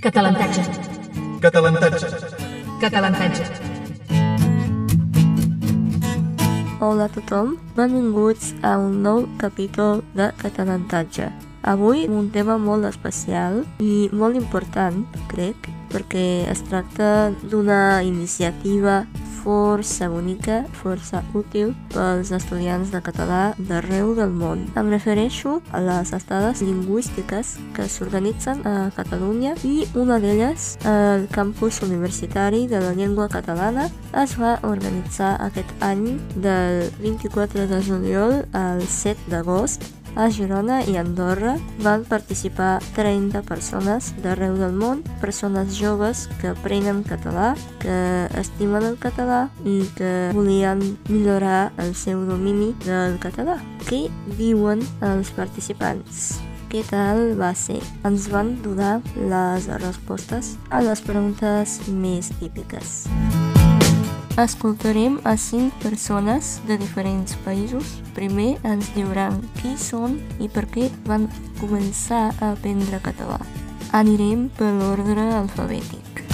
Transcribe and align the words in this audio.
Catalantatge. 0.00 0.62
Catalantatge. 1.40 2.06
Catalantatge. 2.80 3.44
Hola 6.80 7.04
a 7.04 7.12
tothom, 7.12 7.58
benvinguts 7.76 8.54
a 8.64 8.78
un 8.80 9.02
nou 9.04 9.26
capítol 9.36 10.00
de 10.16 10.30
Catalantatge. 10.40 11.28
Avui 11.68 12.06
un 12.08 12.30
tema 12.32 12.56
molt 12.56 12.88
especial 12.88 13.60
i 13.76 14.08
molt 14.16 14.40
important, 14.40 15.04
crec, 15.28 15.68
perquè 15.90 16.46
es 16.50 16.62
tracta 16.68 17.30
d'una 17.42 18.02
iniciativa 18.06 19.04
força 19.40 20.08
bonica, 20.08 20.64
força 20.82 21.22
útil 21.34 21.72
pels 21.94 22.30
estudiants 22.36 22.90
de 22.92 23.00
català 23.04 23.54
d'arreu 23.56 24.12
del 24.18 24.32
món. 24.36 24.66
Em 24.76 24.90
refereixo 24.92 25.58
a 25.72 25.80
les 25.84 26.12
estades 26.16 26.60
lingüístiques 26.64 27.56
que 27.76 27.88
s'organitzen 27.88 28.62
a 28.68 28.90
Catalunya 28.96 29.54
i 29.64 29.86
una 29.96 30.20
d'elles, 30.20 30.74
el 30.84 31.26
campus 31.32 31.80
universitari 31.86 32.66
de 32.68 32.82
la 32.84 32.92
llengua 32.94 33.28
catalana, 33.32 33.88
es 34.24 34.36
va 34.40 34.58
organitzar 34.66 35.36
aquest 35.40 35.72
any 35.80 36.18
del 36.36 36.90
24 37.00 37.66
de 37.70 37.80
juliol 37.86 38.42
al 38.52 38.84
7 38.84 39.30
d'agost 39.32 39.88
a 40.16 40.28
Girona 40.30 40.80
i 40.88 40.96
Andorra 41.00 41.56
van 41.84 42.04
participar 42.08 42.80
30 42.96 43.42
persones 43.48 44.10
d'arreu 44.24 44.56
del 44.58 44.74
món, 44.76 45.04
persones 45.20 45.76
joves 45.78 46.26
que 46.40 46.52
aprenen 46.52 47.02
català, 47.06 47.54
que 47.82 47.96
estimen 48.40 48.86
el 48.88 48.98
català 49.00 49.48
i 49.64 49.82
que 49.98 50.30
volien 50.36 50.82
millorar 51.08 51.72
el 51.78 51.94
seu 51.94 52.24
domini 52.28 52.72
del 52.86 53.18
català. 53.22 53.60
Què 53.88 54.06
diuen 54.38 54.84
els 55.04 55.32
participants? 55.36 56.40
Què 56.70 56.84
tal 56.86 57.32
va 57.38 57.50
ser? 57.58 57.80
Ens 58.06 58.28
van 58.30 58.54
donar 58.62 59.00
les 59.18 59.66
respostes 59.82 60.54
a 60.70 60.84
les 60.86 61.02
preguntes 61.02 61.80
més 61.90 62.30
típiques. 62.38 63.00
Escoltarem 64.40 65.20
a 65.24 65.36
cinc 65.36 65.74
persones 65.82 66.62
de 66.64 66.78
diferents 66.80 67.34
països. 67.44 67.98
Primer 68.16 68.54
ens 68.64 68.88
diuran 68.94 69.36
qui 69.58 69.74
són 69.76 70.14
i 70.40 70.48
per 70.48 70.64
què 70.72 70.86
van 71.04 71.26
començar 71.58 72.30
a 72.38 72.54
aprendre 72.54 73.02
català. 73.04 73.36
Anirem 73.92 74.48
per 74.56 74.70
l'ordre 74.78 75.28
alfabètic. 75.42 76.24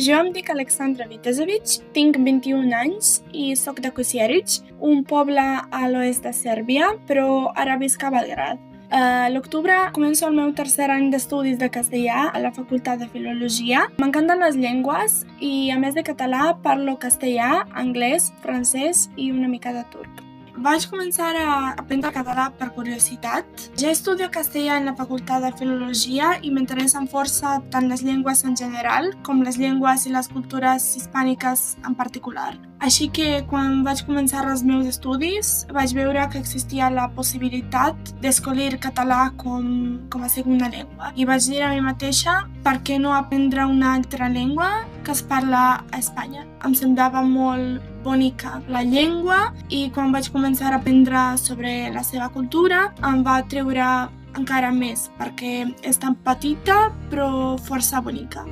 Jo 0.00 0.24
em 0.24 0.32
dic 0.32 0.48
Alexandra 0.56 1.04
Vitezovich, 1.10 1.82
tinc 1.92 2.16
21 2.16 2.72
anys 2.72 3.18
i 3.36 3.52
sóc 3.52 3.84
de 3.84 3.92
Kosieric, 3.92 4.62
un 4.80 5.04
poble 5.04 5.44
a 5.44 5.88
l'oest 5.92 6.24
de 6.24 6.32
Sèrbia, 6.32 6.94
però 7.04 7.52
ara 7.52 7.76
visc 7.76 8.00
a 8.00 8.16
Belgrad. 8.16 8.73
A 8.90 9.28
l'octubre 9.32 9.74
començo 9.96 10.26
el 10.28 10.36
meu 10.36 10.52
tercer 10.52 10.90
any 10.92 11.08
d'estudis 11.12 11.56
de 11.58 11.70
castellà 11.72 12.28
a 12.28 12.42
la 12.42 12.52
Facultat 12.52 13.00
de 13.00 13.08
Filologia. 13.08 13.86
M'encanten 13.98 14.44
les 14.44 14.58
llengües 14.60 15.22
i, 15.40 15.70
a 15.72 15.78
més 15.80 15.96
de 15.96 16.04
català, 16.04 16.52
parlo 16.62 16.98
castellà, 17.00 17.64
anglès, 17.72 18.32
francès 18.44 19.08
i 19.16 19.32
una 19.32 19.48
mica 19.48 19.72
de 19.72 19.84
turc. 19.90 20.22
Vaig 20.64 20.84
començar 20.86 21.32
a 21.34 21.54
aprendre 21.74 22.12
català 22.14 22.44
per 22.54 22.68
curiositat. 22.76 23.64
Ja 23.80 23.90
estudio 23.90 24.28
castellà 24.30 24.76
en 24.78 24.86
la 24.86 24.94
Facultat 24.94 25.42
de 25.42 25.50
Filologia 25.58 26.36
i 26.42 26.52
m'interessen 26.54 27.08
força 27.10 27.56
tant 27.74 27.88
les 27.90 28.04
llengües 28.06 28.44
en 28.44 28.54
general 28.54 29.10
com 29.26 29.42
les 29.42 29.58
llengües 29.58 30.06
i 30.06 30.14
les 30.14 30.30
cultures 30.30 30.86
hispàniques 31.00 31.74
en 31.84 31.98
particular. 31.98 32.52
Així 32.82 33.08
que 33.08 33.44
quan 33.48 33.82
vaig 33.84 34.02
començar 34.04 34.42
els 34.50 34.64
meus 34.66 34.88
estudis 34.90 35.52
vaig 35.72 35.94
veure 35.96 36.26
que 36.32 36.40
existia 36.40 36.90
la 36.92 37.06
possibilitat 37.16 38.12
d'escollir 38.20 38.78
català 38.82 39.30
com, 39.40 40.00
com 40.10 40.24
a 40.24 40.28
segona 40.28 40.68
llengua. 40.72 41.12
I 41.16 41.24
vaig 41.28 41.48
dir 41.48 41.62
a 41.64 41.70
mi 41.72 41.80
mateixa 41.84 42.42
per 42.64 42.80
què 42.84 42.98
no 43.00 43.14
aprendre 43.14 43.66
una 43.70 43.94
altra 43.94 44.28
llengua 44.28 44.84
que 45.04 45.12
es 45.12 45.22
parla 45.22 45.84
a 45.90 46.00
Espanya. 46.00 46.44
Em 46.64 46.74
semblava 46.74 47.22
molt 47.22 47.80
bonica 48.04 48.60
la 48.68 48.82
llengua 48.84 49.54
i 49.70 49.88
quan 49.94 50.12
vaig 50.12 50.28
començar 50.32 50.72
a 50.72 50.82
aprendre 50.82 51.24
sobre 51.40 51.88
la 51.94 52.04
seva 52.04 52.28
cultura 52.34 52.90
em 53.04 53.24
va 53.24 53.40
treure 53.48 53.88
encara 54.34 54.72
més 54.74 55.08
perquè 55.20 55.54
és 55.86 56.00
tan 56.02 56.18
petita 56.26 56.90
però 57.10 57.56
força 57.70 58.02
bonica. 58.04 58.44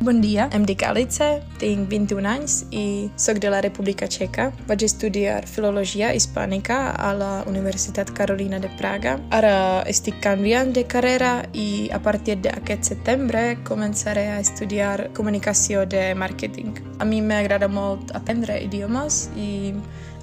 Bon 0.00 0.16
dia, 0.22 0.46
em 0.56 0.62
dic 0.64 0.80
Alice, 0.80 1.26
tinc 1.60 1.90
21 1.92 2.24
anys 2.24 2.54
i 2.72 3.10
sóc 3.20 3.36
de 3.36 3.50
la 3.52 3.58
República 3.60 4.06
Txeca. 4.08 4.46
Vaig 4.64 4.86
estudiar 4.86 5.42
Filologia 5.44 6.14
Hispànica 6.16 6.78
a 6.96 7.10
la 7.12 7.28
Universitat 7.50 8.08
Carolina 8.16 8.56
de 8.64 8.70
Praga. 8.80 9.18
Ara 9.28 9.84
estic 9.92 10.16
canviant 10.24 10.72
de 10.72 10.86
carrera 10.88 11.34
i 11.52 11.90
a 11.92 12.00
partir 12.00 12.38
d'aquest 12.40 12.94
setembre 12.94 13.58
començaré 13.68 14.30
a 14.32 14.40
estudiar 14.40 15.10
Comunicació 15.12 15.84
de 15.84 16.14
Màrqueting. 16.16 16.80
A 16.96 17.04
mi 17.04 17.20
m'agrada 17.20 17.68
molt 17.68 18.16
aprendre 18.16 18.56
idiomes 18.64 19.26
i 19.36 19.74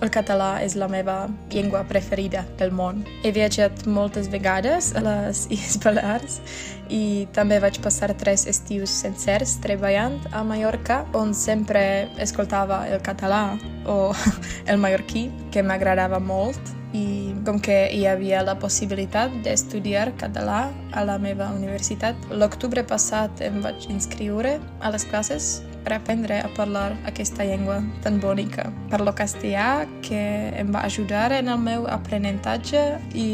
el 0.02 0.12
català 0.14 0.60
és 0.62 0.76
la 0.78 0.90
meva 0.90 1.28
llengua 1.54 1.84
preferida 1.90 2.44
del 2.58 2.74
món. 2.74 3.04
He 3.26 3.32
viatjat 3.34 3.86
moltes 3.90 4.30
vegades 4.34 4.92
a 4.98 5.02
les 5.06 5.46
Illes 5.54 5.78
Balears 5.86 6.42
i 6.90 7.28
també 7.36 7.60
vaig 7.64 7.80
passar 7.84 8.14
tres 8.18 8.46
estius 8.50 8.94
sencers 9.04 9.58
treballant 9.64 10.20
a 10.32 10.44
Mallorca, 10.48 11.04
on 11.18 11.34
sempre 11.34 12.08
escoltava 12.24 12.86
el 12.88 13.02
català 13.06 13.58
o 13.86 14.14
el 14.70 14.82
mallorquí, 14.82 15.28
que 15.52 15.64
m'agradava 15.64 16.20
molt 16.20 16.76
i 16.96 17.34
com 17.46 17.60
que 17.64 17.78
hi 17.94 18.06
havia 18.08 18.42
la 18.46 18.56
possibilitat 18.60 19.34
d'estudiar 19.44 20.12
català 20.20 20.68
a 20.96 21.04
la 21.08 21.18
meva 21.20 21.50
universitat, 21.56 22.16
l'octubre 22.32 22.84
passat 22.88 23.42
em 23.44 23.60
vaig 23.64 23.90
inscriure 23.92 24.58
a 24.80 24.92
les 24.94 25.06
classes 25.08 25.58
per 25.84 25.96
aprendre 25.96 26.42
a 26.44 26.50
parlar 26.56 26.98
aquesta 27.08 27.46
llengua 27.48 27.80
tan 28.04 28.20
bonica. 28.20 28.68
Parlo 28.92 29.14
castellà, 29.16 29.88
que 30.04 30.20
em 30.60 30.74
va 30.76 30.84
ajudar 30.84 31.32
en 31.32 31.48
el 31.48 31.62
meu 31.64 31.88
aprenentatge 31.88 32.84
i 33.16 33.30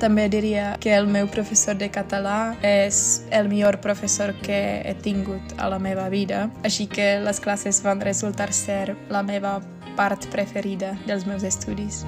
també 0.00 0.28
diria 0.28 0.74
que 0.80 0.94
el 0.96 1.06
meu 1.06 1.28
professor 1.30 1.78
de 1.78 1.90
català 1.92 2.54
és 2.62 3.24
el 3.30 3.48
millor 3.48 3.80
professor 3.84 4.34
que 4.42 4.60
he 4.84 4.94
tingut 5.04 5.56
a 5.58 5.70
la 5.72 5.78
meva 5.78 6.08
vida, 6.12 6.48
així 6.62 6.86
que 6.90 7.18
les 7.24 7.40
classes 7.40 7.82
van 7.84 8.02
resultar 8.04 8.52
ser 8.52 8.96
la 9.10 9.22
meva 9.22 9.60
part 9.96 10.26
preferida 10.34 10.96
dels 11.06 11.26
meus 11.26 11.44
estudis. 11.46 12.04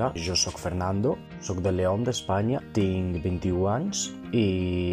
Hola, 0.00 0.14
jo 0.16 0.32
sóc 0.32 0.56
Fernando, 0.56 1.18
sóc 1.44 1.58
de 1.60 1.70
León, 1.76 2.06
d'Espanya, 2.06 2.62
tinc 2.72 3.18
21 3.20 3.66
anys 3.68 4.06
i 4.32 4.44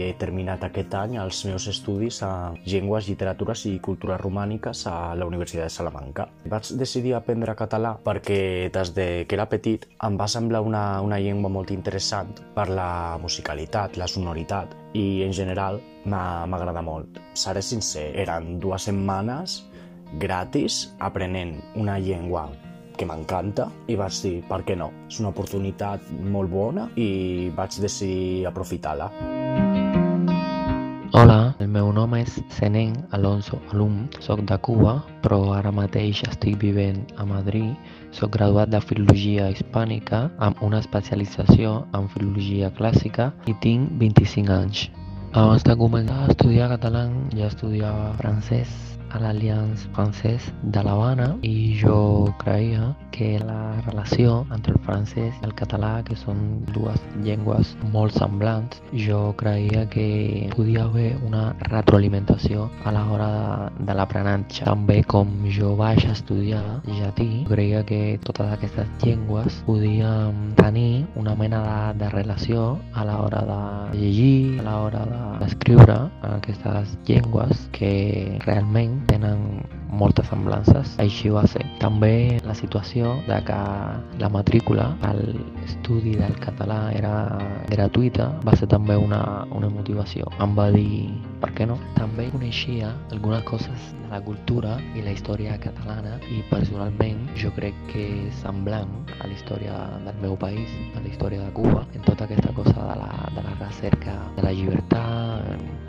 he 0.03 0.09
terminat 0.19 0.65
aquest 0.67 0.97
any 0.99 1.15
els 1.21 1.39
meus 1.47 1.69
estudis 1.71 2.17
a 2.27 2.51
Llengües, 2.65 3.07
Literatures 3.07 3.63
i 3.71 3.77
Cultures 3.79 4.19
Romàniques 4.19 4.81
a 4.91 5.15
la 5.15 5.29
Universitat 5.31 5.69
de 5.69 5.75
Salamanca. 5.77 6.27
Vaig 6.51 6.73
decidir 6.83 7.15
aprendre 7.15 7.55
català 7.55 7.93
perquè 8.03 8.67
des 8.75 8.93
de 8.99 9.07
que 9.23 9.39
era 9.39 9.47
petit 9.47 9.87
em 10.03 10.19
va 10.19 10.27
semblar 10.27 10.65
una, 10.67 10.99
una 10.99 11.23
llengua 11.23 11.55
molt 11.55 11.71
interessant 11.71 12.35
per 12.59 12.67
la 12.67 13.15
musicalitat, 13.23 13.95
la 13.95 14.11
sonoritat 14.11 14.75
i 14.91 15.23
en 15.23 15.31
general 15.31 15.79
m'agrada 16.03 16.83
molt. 16.83 17.23
Seré 17.31 17.63
sincer, 17.63 18.09
eren 18.27 18.57
dues 18.59 18.91
setmanes 18.91 19.61
gratis 20.19 20.89
aprenent 20.99 21.61
una 21.79 21.95
llengua 21.95 22.49
que 22.97 23.05
m'encanta 23.05 23.69
i 23.87 23.95
vaig 23.99 24.17
dir, 24.23 24.35
per 24.49 24.63
què 24.67 24.75
no? 24.75 24.89
És 25.07 25.21
una 25.21 25.31
oportunitat 25.33 26.03
molt 26.33 26.51
bona 26.51 26.87
i 26.97 27.49
vaig 27.57 27.77
decidir 27.83 28.47
aprofitar-la. 28.49 29.11
Hola, 31.17 31.55
el 31.63 31.69
meu 31.71 31.87
nom 31.95 32.11
és 32.17 32.33
Senén 32.53 32.91
Alonso 33.15 33.61
Alum, 33.71 34.01
soc 34.21 34.43
de 34.49 34.57
Cuba, 34.65 34.97
però 35.23 35.39
ara 35.55 35.71
mateix 35.71 36.19
estic 36.27 36.59
vivint 36.61 36.99
a 37.17 37.25
Madrid. 37.29 37.71
Soc 38.17 38.35
graduat 38.35 38.73
de 38.73 38.81
Filologia 38.83 39.47
Hispànica 39.53 40.25
amb 40.49 40.59
una 40.67 40.81
especialització 40.83 41.79
en 41.97 42.11
Filologia 42.13 42.73
Clàssica 42.81 43.31
i 43.47 43.55
tinc 43.63 43.95
25 44.03 44.53
anys. 44.59 44.83
Abans 45.31 45.63
de 45.63 45.79
començar 45.79 46.19
a 46.25 46.29
estudiar 46.35 46.69
català 46.75 47.07
ja 47.35 47.49
estudiava 47.49 48.13
francès 48.21 48.96
a 49.11 49.21
l'Allianç 49.23 49.87
Francès 49.95 50.51
de 50.63 50.83
l'Havana 50.83 51.33
i 51.45 51.75
jo 51.79 52.33
creia 52.41 52.93
que 53.17 53.39
la 53.41 53.81
relació 53.87 54.45
entre 54.53 54.73
el 54.75 54.81
francès 54.85 55.33
i 55.41 55.47
el 55.47 55.53
català, 55.57 56.03
que 56.05 56.15
són 56.19 56.41
dues 56.69 57.01
llengües 57.25 57.73
molt 57.93 58.13
semblants, 58.13 58.81
jo 58.93 59.33
creia 59.39 59.87
que 59.89 60.49
podia 60.53 60.85
haver 60.85 61.15
una 61.25 61.49
retroalimentació 61.71 62.67
a 62.85 62.93
l'hora 62.93 63.29
de, 63.33 63.85
de 63.89 63.97
l'aprenentatge. 63.97 64.67
També 64.67 64.99
com 65.09 65.31
jo 65.53 65.73
vaig 65.79 66.03
estudiar 66.11 66.61
llatí, 66.85 67.45
creia 67.49 67.81
que 67.87 68.19
totes 68.27 68.53
aquestes 68.53 68.89
llengües 69.01 69.61
podien 69.65 70.53
tenir 70.61 71.07
una 71.17 71.33
mena 71.35 71.63
de, 71.65 72.03
de 72.03 72.11
relació 72.13 72.67
a 72.93 73.07
l'hora 73.07 73.41
de 73.49 73.61
llegir, 73.97 74.59
a 74.61 74.67
l'hora 74.69 75.03
d'escriure 75.41 75.97
aquestes 76.35 76.93
llengües 77.09 77.65
que 77.73 77.91
realment 78.45 78.96
tenen 79.07 79.63
moltes 79.87 80.27
semblances, 80.29 80.95
així 81.01 81.29
va 81.33 81.43
ser. 81.47 81.63
També 81.81 82.39
la 82.45 82.55
situació 82.57 83.15
de 83.27 83.39
que 83.47 83.57
la 84.21 84.29
matrícula 84.29 84.89
a 85.01 85.13
l'estudi 85.17 86.15
del 86.19 86.35
català 86.43 86.79
era 86.95 87.13
gratuïta 87.69 88.29
va 88.45 88.55
ser 88.59 88.69
també 88.71 88.97
una, 88.99 89.21
una 89.55 89.69
motivació. 89.71 90.27
Em 90.43 90.55
va 90.57 90.69
dir, 90.75 91.07
per 91.41 91.53
què 91.57 91.67
no? 91.69 91.77
També 91.97 92.27
coneixia 92.33 92.91
algunes 93.11 93.45
coses 93.47 93.91
de 94.01 94.09
la 94.11 94.21
cultura 94.23 94.77
i 94.95 95.03
la 95.05 95.13
història 95.15 95.57
catalana 95.61 96.17
i 96.31 96.41
personalment 96.51 97.25
jo 97.39 97.51
crec 97.55 97.75
que 97.91 98.07
és 98.27 98.41
semblant 98.43 98.91
a 99.17 99.25
la 99.25 99.33
història 99.33 99.77
del 100.05 100.21
meu 100.23 100.37
país, 100.39 100.71
a 100.95 101.01
la 101.01 101.09
història 101.11 101.43
de 101.43 101.53
Cuba, 101.57 101.85
en 101.93 102.03
tota 102.07 102.27
aquesta 102.27 102.53
cosa 102.57 102.75
de 102.75 102.99
la, 103.01 103.11
de 103.35 103.47
la 103.47 103.55
recerca 103.63 104.19
de 104.37 104.45
la 104.45 104.53
llibertat, 104.53 105.26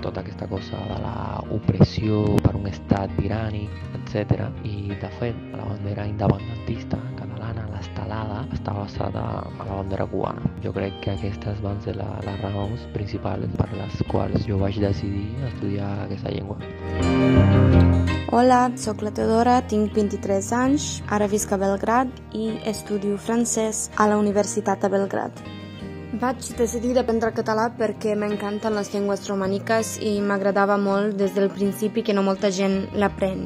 tota 0.08 0.20
aquesta 0.24 0.46
cosa 0.48 0.78
de 0.88 0.98
la 1.04 1.44
opressió 1.52 2.22
per 2.40 2.54
un 2.56 2.66
estat 2.70 3.12
tirànic, 3.18 3.72
etc. 3.98 4.46
I 4.64 4.94
de 5.02 5.10
fet, 5.18 5.36
la 5.52 5.66
bandera 5.68 6.06
independentista 6.08 6.96
catalana, 7.18 7.66
l'estelada, 7.74 8.38
està 8.56 8.72
basada 8.72 9.26
a 9.44 9.66
la 9.68 9.74
bandera 9.82 10.06
cubana. 10.08 10.48
Jo 10.64 10.72
crec 10.72 10.96
que 11.04 11.12
aquestes 11.12 11.60
van 11.64 11.82
ser 11.84 11.98
la, 12.00 12.08
les 12.24 12.40
raons 12.40 12.88
principals 12.96 13.52
per 13.60 13.68
les 13.74 14.00
quals 14.08 14.48
jo 14.48 14.56
vaig 14.64 14.80
decidir 14.80 15.28
estudiar 15.52 15.92
aquesta 16.06 16.32
llengua. 16.32 16.56
Hola, 18.32 18.64
sóc 18.80 19.04
la 19.04 19.12
Teodora, 19.12 19.60
tinc 19.68 19.92
23 19.96 20.52
anys, 20.56 20.90
ara 21.12 21.28
visc 21.28 21.52
a 21.52 21.60
Belgrad 21.60 22.12
i 22.32 22.50
estudio 22.68 23.20
francès 23.20 23.88
a 23.96 24.08
la 24.08 24.20
Universitat 24.20 24.84
de 24.84 24.92
Belgrad. 24.96 25.57
Vaig 26.16 26.40
decidir 26.56 26.94
aprendre 26.96 27.28
català 27.36 27.66
perquè 27.76 28.14
m'encanten 28.16 28.72
les 28.78 28.88
llengües 28.94 29.28
romàniques 29.28 29.98
i 30.00 30.14
m'agradava 30.24 30.80
molt 30.80 31.20
des 31.20 31.36
del 31.36 31.52
principi 31.52 32.02
que 32.02 32.16
no 32.16 32.24
molta 32.24 32.48
gent 32.48 32.80
l'aprèn. 32.96 33.44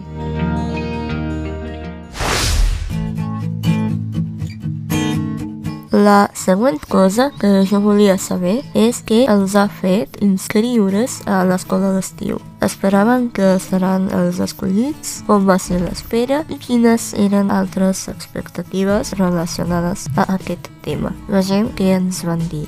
La 5.92 6.30
següent 6.32 6.78
cosa 6.88 7.30
que 7.38 7.66
jo 7.68 7.82
volia 7.84 8.14
saber 8.16 8.62
és 8.72 9.02
què 9.04 9.26
els 9.28 9.52
ha 9.60 9.66
fet 9.68 10.16
inscriure's 10.24 11.18
a 11.28 11.42
l'escola 11.44 11.92
d'estiu. 11.92 12.40
Esperaven 12.64 13.28
que 13.36 13.58
seran 13.60 14.08
els 14.16 14.40
escollits, 14.40 15.18
com 15.28 15.44
va 15.44 15.58
ser 15.60 15.82
l'espera 15.84 16.46
i 16.48 16.56
quines 16.56 17.12
eren 17.20 17.52
altres 17.52 18.06
expectatives 18.08 19.12
relacionades 19.20 20.08
a 20.16 20.30
aquest 20.38 20.72
tema. 20.80 21.12
Vegem 21.28 21.68
què 21.76 21.92
ens 21.98 22.24
van 22.24 22.40
dir. 22.48 22.64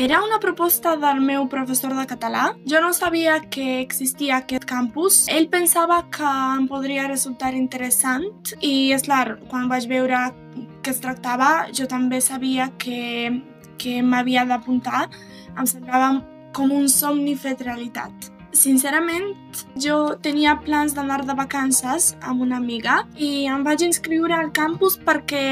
Era 0.00 0.22
una 0.24 0.38
proposta 0.40 0.94
del 0.96 1.18
meu 1.20 1.42
professor 1.52 1.92
de 1.92 2.06
català. 2.08 2.54
Jo 2.64 2.80
no 2.80 2.94
sabia 2.96 3.34
que 3.52 3.82
existia 3.82 4.38
aquest 4.38 4.64
campus. 4.64 5.26
Ell 5.28 5.50
pensava 5.52 5.98
que 6.08 6.24
em 6.24 6.64
podria 6.70 7.04
resultar 7.04 7.50
interessant 7.52 8.24
i, 8.62 8.94
és 8.96 9.04
clar, 9.04 9.36
quan 9.52 9.68
vaig 9.68 9.84
veure 9.92 10.22
que 10.80 10.94
es 10.94 11.04
tractava, 11.04 11.68
jo 11.76 11.84
també 11.84 12.22
sabia 12.24 12.70
que, 12.80 13.28
que 13.76 14.00
m'havia 14.00 14.48
d'apuntar. 14.48 15.04
Em 15.52 15.68
semblava 15.68 16.14
com 16.56 16.72
un 16.72 16.88
somni 16.88 17.36
fet 17.36 17.60
realitat. 17.68 18.32
Sincerament, 18.52 19.36
jo 19.78 20.16
tenia 20.22 20.56
plans 20.64 20.94
d'anar 20.96 21.22
de 21.26 21.36
vacances 21.38 22.14
amb 22.20 22.42
una 22.42 22.58
amiga 22.58 23.04
i 23.16 23.46
em 23.46 23.62
vaig 23.66 23.84
inscriure 23.86 24.34
al 24.34 24.50
campus 24.52 24.98
perquè 25.06 25.44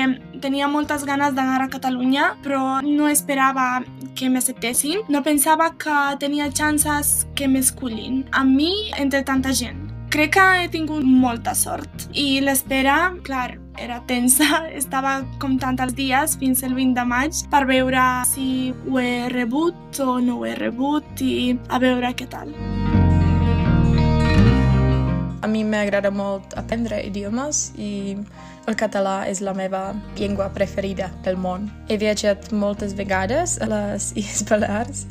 tenia 0.42 0.68
moltes 0.68 1.04
ganes 1.06 1.34
d'anar 1.36 1.60
a 1.62 1.70
Catalunya, 1.70 2.32
però 2.42 2.80
no 2.82 3.08
esperava 3.08 3.84
que 4.18 4.30
m'acceptessin. 4.30 5.04
No 5.08 5.22
pensava 5.22 5.70
que 5.78 5.98
tenia 6.18 6.50
chances 6.50 7.26
que 7.34 7.46
m'escollin 7.48 8.24
a 8.32 8.42
mi 8.44 8.90
entre 8.98 9.22
tanta 9.22 9.54
gent. 9.54 9.86
Crec 10.08 10.32
que 10.38 10.44
he 10.62 10.68
tingut 10.72 11.04
molta 11.04 11.52
sort 11.52 12.06
i 12.16 12.40
l'espera, 12.40 13.12
clar, 13.26 13.58
era 13.78 14.00
tensa, 14.08 14.64
estava 14.80 15.18
comptant 15.38 15.78
els 15.84 15.94
dies 15.98 16.38
fins 16.40 16.64
el 16.64 16.74
20 16.74 16.96
de 16.96 17.04
maig 17.12 17.44
per 17.52 17.66
veure 17.68 18.08
si 18.32 18.72
ho 18.88 18.98
he 19.02 19.28
rebut 19.34 20.00
o 20.00 20.18
no 20.24 20.40
ho 20.40 20.48
he 20.48 20.56
rebut 20.56 21.20
i 21.20 21.58
a 21.68 21.82
veure 21.82 22.16
què 22.16 22.30
tal. 22.32 22.56
A 25.40 25.46
mi 25.46 25.62
m'agrada 25.62 26.10
molt 26.10 26.54
aprendre 26.58 26.98
idiomes 27.06 27.68
i 27.78 28.16
el 28.68 28.76
català 28.76 29.22
és 29.30 29.38
la 29.40 29.54
meva 29.54 29.94
llengua 30.18 30.48
preferida 30.52 31.06
del 31.24 31.38
món. 31.38 31.68
He 31.88 31.96
viatjat 32.00 32.50
moltes 32.50 32.96
vegades 32.98 33.54
a 33.62 33.68
les 33.70 34.10
Illes 34.18 34.42
Balears 34.48 35.04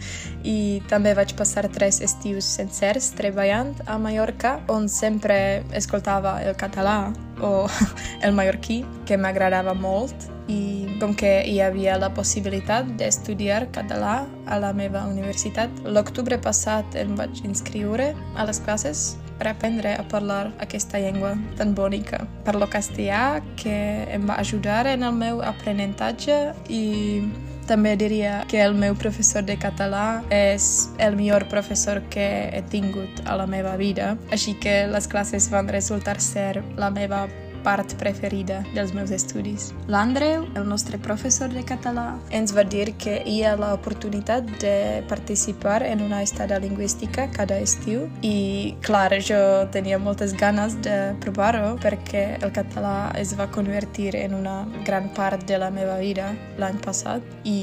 i 0.43 0.83
també 0.91 1.13
vaig 1.17 1.31
passar 1.39 1.63
tres 1.71 2.01
estius 2.03 2.49
sencers 2.59 3.13
treballant 3.17 3.71
a 3.87 3.95
Mallorca, 3.97 4.57
on 4.67 4.89
sempre 4.91 5.63
escoltava 5.79 6.41
el 6.43 6.57
català 6.59 7.13
o 7.39 7.69
el 8.25 8.35
mallorquí, 8.35 8.83
que 9.07 9.17
m'agradava 9.17 9.73
molt 9.73 10.27
i 10.51 10.87
com 10.99 11.13
que 11.15 11.31
hi 11.47 11.59
havia 11.63 11.95
la 11.99 12.09
possibilitat 12.15 12.89
d'estudiar 12.99 13.67
català 13.75 14.25
a 14.47 14.59
la 14.59 14.73
meva 14.75 15.05
universitat, 15.07 15.71
l'octubre 15.85 16.39
passat 16.41 16.99
em 16.99 17.15
vaig 17.15 17.43
inscriure 17.47 18.11
a 18.35 18.47
les 18.47 18.61
classes 18.63 19.15
per 19.37 19.51
aprendre 19.51 19.95
a 19.95 20.03
parlar 20.07 20.51
aquesta 20.63 20.99
llengua 20.99 21.35
tan 21.57 21.75
bonica. 21.75 22.25
Parlo 22.45 22.69
castellà, 22.69 23.41
que 23.55 24.07
em 24.13 24.27
va 24.29 24.39
ajudar 24.41 24.85
en 24.87 25.03
el 25.03 25.13
meu 25.13 25.43
aprenentatge 25.45 26.39
i 26.69 27.21
també 27.67 27.97
diria 27.99 28.45
que 28.47 28.61
el 28.63 28.73
meu 28.73 28.95
professor 28.95 29.43
de 29.43 29.57
català 29.59 30.23
és 30.31 30.87
el 31.03 31.17
millor 31.19 31.45
professor 31.51 31.99
que 32.09 32.47
he 32.55 32.61
tingut 32.71 33.21
a 33.27 33.35
la 33.35 33.45
meva 33.45 33.75
vida, 33.77 34.15
així 34.31 34.55
que 34.55 34.85
les 34.87 35.07
classes 35.11 35.49
van 35.51 35.67
resultar 35.67 36.15
ser 36.23 36.63
la 36.79 36.89
meva 36.89 37.25
part 37.67 37.97
preferida 37.99 38.61
dels 38.71 38.93
meus 38.95 39.11
estudis. 39.11 39.71
L'Andreu, 39.91 40.45
el 40.55 40.67
nostre 40.69 40.99
professor 41.03 41.51
de 41.51 41.65
català, 41.67 42.13
ens 42.31 42.53
va 42.55 42.63
dir 42.63 42.93
que 43.01 43.19
hi 43.27 43.41
ha 43.43 43.57
l'oportunitat 43.59 44.47
de 44.63 45.03
participar 45.11 45.81
en 45.83 46.05
una 46.05 46.21
estada 46.23 46.61
lingüística 46.63 47.27
cada 47.35 47.59
estiu 47.59 48.05
i, 48.23 48.75
clar, 48.87 49.11
jo 49.19 49.39
tenia 49.75 49.99
moltes 49.99 50.35
ganes 50.39 50.77
de 50.85 50.95
provar-ho 51.23 51.75
perquè 51.83 52.23
el 52.39 52.53
català 52.55 53.11
es 53.19 53.33
va 53.37 53.49
convertir 53.51 54.15
en 54.15 54.37
una 54.37 54.61
gran 54.87 55.11
part 55.17 55.43
de 55.49 55.59
la 55.59 55.69
meva 55.73 55.97
vida 55.99 56.31
l'any 56.61 56.79
passat 56.83 57.23
i 57.43 57.57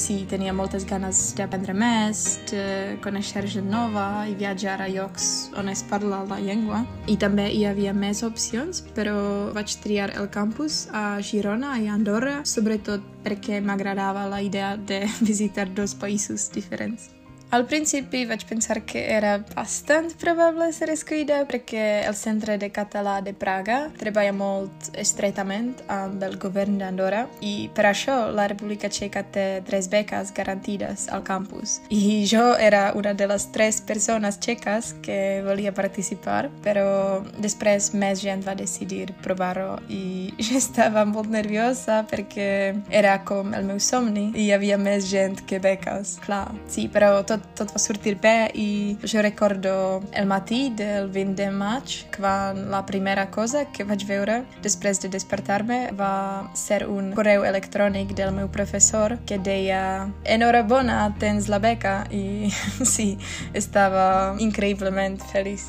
sí, 0.00 0.22
tenia 0.30 0.54
moltes 0.56 0.86
ganes 0.88 1.34
d'aprendre 1.36 1.74
més, 1.76 2.24
de 2.50 2.96
conèixer 3.04 3.44
gent 3.50 3.68
nova 3.70 4.26
i 4.30 4.36
viatjar 4.38 4.78
a 4.80 4.88
llocs 4.92 5.50
on 5.58 5.68
es 5.72 5.82
parla 5.90 6.22
la 6.28 6.40
llengua. 6.40 6.84
I 7.10 7.16
també 7.20 7.48
hi 7.52 7.64
havia 7.68 7.92
més 7.96 8.22
opcions, 8.26 8.82
però 8.96 9.25
vaig 9.56 9.76
triar 9.82 10.12
el 10.20 10.30
campus 10.30 10.86
a 10.92 11.18
Girona 11.24 11.74
i 11.82 11.90
a 11.90 11.96
Andorra, 11.96 12.38
sobretot 12.44 13.04
perquè 13.24 13.60
m'agradava 13.64 14.28
la 14.30 14.42
idea 14.44 14.76
de 14.76 15.04
visitar 15.30 15.68
dos 15.74 15.96
països 15.98 16.50
diferents. 16.54 17.15
Al 17.50 17.64
principi 17.66 18.24
vaig 18.26 18.42
pensar 18.48 18.80
que 18.82 19.04
era 19.14 19.38
bastant 19.54 20.10
probable 20.18 20.66
ser 20.74 20.88
escollida 20.90 21.44
perquè 21.46 22.02
el 22.08 22.16
Centre 22.18 22.56
de 22.58 22.72
Català 22.74 23.20
de 23.22 23.32
Praga 23.38 23.76
treballa 24.00 24.32
molt 24.34 24.88
estretament 24.98 25.70
amb 25.86 26.22
el 26.26 26.34
govern 26.42 26.80
d'Andorra 26.80 27.22
i 27.46 27.68
per 27.74 27.86
això 27.92 28.16
la 28.34 28.48
República 28.50 28.90
Txeca 28.90 29.22
té 29.32 29.46
tres 29.66 29.86
beques 29.92 30.32
garantides 30.34 31.06
al 31.14 31.22
campus. 31.22 31.78
I 31.88 32.26
jo 32.26 32.42
era 32.58 32.90
una 32.98 33.14
de 33.14 33.30
les 33.30 33.46
tres 33.54 33.78
persones 33.80 34.40
txeques 34.42 34.96
que 35.06 35.44
volia 35.46 35.72
participar, 35.72 36.50
però 36.66 37.22
després 37.38 37.92
més 37.94 38.24
gent 38.26 38.42
va 38.46 38.56
decidir 38.58 39.12
provar-ho 39.22 39.78
i 39.88 40.32
jo 40.48 40.58
estava 40.58 41.06
molt 41.06 41.30
nerviosa 41.30 42.02
perquè 42.10 42.74
era 42.90 43.20
com 43.24 43.54
el 43.54 43.70
meu 43.70 43.78
somni 43.78 44.32
i 44.34 44.48
hi 44.48 44.52
havia 44.56 44.82
més 44.82 45.06
gent 45.06 45.38
que 45.46 45.62
beques, 45.62 46.18
clar. 46.26 46.50
Sí, 46.66 46.88
però 46.90 47.22
tot 47.22 47.35
tot, 47.36 47.44
tot 47.60 47.72
va 47.74 47.80
sortir 47.82 48.16
bé 48.22 48.50
i 48.56 48.96
jo 49.04 49.22
recordo 49.24 50.02
el 50.16 50.26
matí 50.26 50.70
del 50.76 51.10
20 51.12 51.36
de 51.36 51.50
maig 51.52 51.96
quan 52.16 52.66
la 52.72 52.84
primera 52.88 53.28
cosa 53.30 53.66
que 53.72 53.84
vaig 53.84 54.06
veure 54.08 54.40
després 54.64 55.00
de 55.02 55.10
despertar-me 55.12 55.92
va 55.98 56.48
ser 56.56 56.84
un 56.88 57.12
correu 57.16 57.44
electrònic 57.44 58.14
del 58.16 58.32
meu 58.36 58.48
professor 58.48 59.18
que 59.26 59.38
deia 59.38 60.08
enhorabona, 60.24 61.14
tens 61.20 61.50
la 61.52 61.60
beca 61.60 62.06
i 62.10 62.50
sí, 62.94 63.16
estava 63.54 64.36
increïblement 64.40 65.20
feliç. 65.32 65.68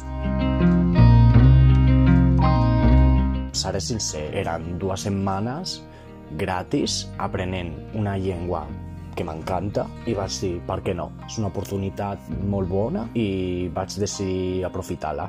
Seré 3.58 3.82
sincer, 3.82 4.28
eren 4.38 4.76
dues 4.80 5.08
setmanes 5.08 5.82
gratis 6.38 7.06
aprenent 7.24 7.74
una 7.96 8.18
llengua 8.20 8.68
que 9.18 9.26
m'encanta 9.26 9.88
i 10.06 10.16
vaig 10.18 10.38
dir, 10.44 10.54
per 10.68 10.80
què 10.86 10.94
no? 10.96 11.10
És 11.28 11.40
una 11.42 11.50
oportunitat 11.50 12.30
molt 12.54 12.70
bona 12.70 13.08
i 13.18 13.68
vaig 13.74 13.98
decidir 14.00 14.64
aprofitar-la. 14.68 15.28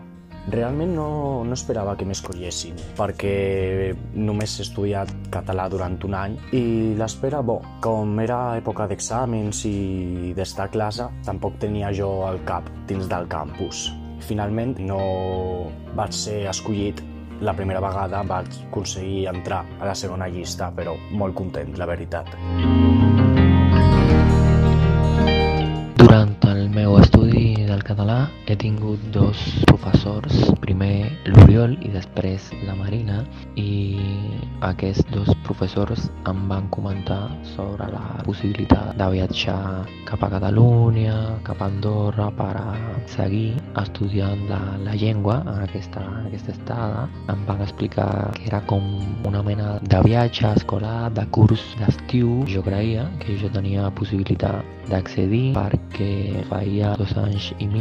Realment 0.49 0.95
no, 0.97 1.09
no 1.45 1.53
esperava 1.53 1.93
que 1.99 2.07
m'escollessin, 2.09 2.79
perquè 2.97 3.93
només 4.17 4.55
he 4.57 4.65
estudiat 4.65 5.11
català 5.35 5.67
durant 5.69 5.99
un 6.09 6.17
any 6.17 6.39
i 6.57 6.63
l'espera, 6.97 7.43
bo, 7.45 7.59
com 7.85 8.17
era 8.23 8.39
època 8.57 8.87
d'exàmens 8.89 9.61
i 9.69 10.33
d'estar 10.39 10.71
a 10.71 10.73
classe, 10.73 11.11
tampoc 11.29 11.61
tenia 11.61 11.93
jo 11.93 12.09
el 12.31 12.41
cap 12.49 12.73
dins 12.89 13.11
del 13.13 13.29
campus. 13.29 13.91
Finalment 14.25 14.79
no 14.89 15.03
vaig 15.99 16.17
ser 16.17 16.41
escollit 16.49 17.05
la 17.41 17.55
primera 17.55 17.81
vegada 17.81 18.25
vaig 18.27 18.49
aconseguir 18.67 19.29
entrar 19.31 19.63
a 19.79 19.87
la 19.87 19.95
segona 19.95 20.27
llista, 20.33 20.73
però 20.75 20.97
molt 21.13 21.39
content, 21.39 21.77
la 21.79 21.87
veritat. 21.87 22.35
Durant 26.09 26.41
català 27.89 28.29
he 28.45 28.57
tingut 28.61 29.01
dos 29.13 29.41
professors, 29.69 30.35
primer 30.61 31.09
l'Oriol 31.29 31.75
i 31.85 31.91
després 31.93 32.51
la 32.67 32.75
Marina, 32.77 33.23
i 33.57 33.97
aquests 34.67 35.07
dos 35.15 35.31
professors 35.47 36.09
em 36.29 36.43
van 36.51 36.69
comentar 36.75 37.31
sobre 37.55 37.89
la 37.93 38.21
possibilitat 38.27 38.93
de 38.99 39.09
viatjar 39.15 39.87
cap 40.09 40.25
a 40.25 40.31
Catalunya, 40.37 41.17
cap 41.49 41.63
a 41.63 41.71
Andorra, 41.73 42.29
per 42.37 42.51
a 42.61 42.77
seguir 43.09 43.57
estudiant 43.81 44.45
la, 44.51 44.61
la 44.85 44.97
llengua 44.99 45.41
en 45.47 45.63
aquesta, 45.65 46.05
en 46.05 46.29
aquesta 46.33 46.57
estada. 46.57 47.07
Em 47.33 47.45
van 47.49 47.65
explicar 47.65 48.11
que 48.37 48.49
era 48.51 48.61
com 48.69 48.85
una 49.29 49.43
mena 49.45 49.79
de 49.83 50.03
viatge 50.05 50.53
escolar, 50.57 51.13
de 51.17 51.25
curs 51.33 51.65
d'estiu. 51.81 52.43
Jo 52.53 52.65
creia 52.67 53.09
que 53.23 53.39
jo 53.41 53.53
tenia 53.55 53.89
possibilitat 53.97 54.77
d'accedir 54.89 55.53
perquè 55.53 56.45
feia 56.49 56.95
dos 56.97 57.13
anys 57.21 57.51
i 57.61 57.67
mig 57.69 57.78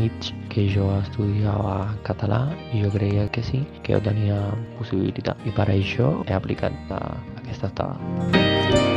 que 0.50 0.68
jo 0.74 0.90
estudiava 1.00 1.78
català 2.08 2.44
i 2.74 2.84
jo 2.84 2.92
creia 2.94 3.28
que 3.30 3.46
sí, 3.46 3.64
que 3.84 3.96
jo 3.96 4.04
tenia 4.10 4.42
possibilitat 4.78 5.48
i 5.48 5.56
per 5.58 5.70
això 5.74 6.14
he 6.28 6.38
aplicat 6.38 6.94
a 6.94 7.02
aquesta 7.42 7.74
estada. 7.74 8.97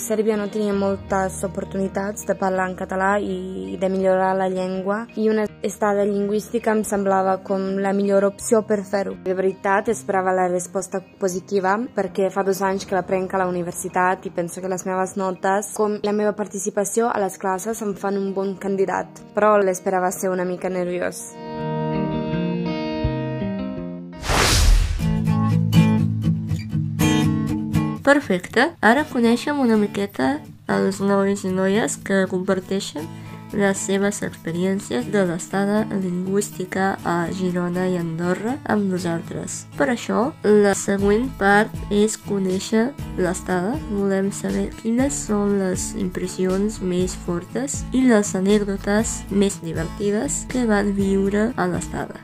Sèrbia 0.00 0.36
no 0.36 0.48
tenia 0.52 0.74
moltes 0.74 1.40
oportunitats 1.46 2.26
de 2.28 2.34
parlar 2.38 2.68
en 2.70 2.76
català 2.78 3.14
i 3.22 3.76
de 3.80 3.88
millorar 3.92 4.32
la 4.36 4.48
llengua 4.50 5.04
i 5.20 5.28
una 5.30 5.46
estada 5.62 6.04
lingüística 6.08 6.72
em 6.74 6.82
semblava 6.84 7.36
com 7.46 7.78
la 7.84 7.94
millor 7.96 8.26
opció 8.28 8.62
per 8.66 8.82
fer-ho. 8.84 9.16
De 9.24 9.34
veritat, 9.34 9.88
esperava 9.92 10.34
la 10.34 10.48
resposta 10.50 11.02
positiva 11.20 11.76
perquè 11.94 12.30
fa 12.34 12.44
dos 12.46 12.62
anys 12.62 12.86
que 12.86 12.98
l'aprenc 12.98 13.34
a 13.34 13.44
la 13.44 13.48
universitat 13.50 14.26
i 14.26 14.34
penso 14.34 14.60
que 14.60 14.70
les 14.72 14.86
meves 14.86 15.16
notes, 15.20 15.72
com 15.78 15.98
la 16.02 16.12
meva 16.12 16.34
participació 16.34 17.10
a 17.10 17.20
les 17.22 17.38
classes, 17.38 17.82
em 17.82 17.94
fan 17.94 18.18
un 18.18 18.32
bon 18.34 18.56
candidat, 18.60 19.22
però 19.34 19.56
l'esperava 19.58 20.10
ser 20.10 20.34
una 20.34 20.48
mica 20.48 20.70
nerviós. 20.70 21.28
Perfecte, 28.04 28.68
ara 28.84 29.06
coneixem 29.08 29.60
una 29.64 29.78
miqueta 29.80 30.34
els 30.68 31.00
nois 31.00 31.44
i 31.44 31.52
noies 31.52 31.96
que 32.04 32.26
comparteixen 32.28 33.06
les 33.54 33.78
seves 33.78 34.20
experiències 34.26 35.06
de 35.14 35.22
l'estada 35.28 35.84
lingüística 35.88 36.94
a 37.06 37.14
Girona 37.32 37.86
i 37.88 37.96
Andorra 37.96 38.56
amb 38.68 38.90
nosaltres. 38.92 39.62
Per 39.78 39.88
això, 39.92 40.26
la 40.44 40.74
següent 40.76 41.30
part 41.38 41.72
és 41.94 42.18
conèixer 42.26 42.90
l'estada. 43.16 43.78
Volem 43.92 44.32
saber 44.34 44.66
quines 44.82 45.24
són 45.28 45.58
les 45.62 45.92
impressions 45.96 46.82
més 46.82 47.16
fortes 47.24 47.82
i 47.92 48.04
les 48.10 48.34
anècdotes 48.34 49.20
més 49.30 49.60
divertides 49.64 50.44
que 50.52 50.66
van 50.68 50.92
viure 50.98 51.52
a 51.56 51.70
l'estada. 51.70 52.20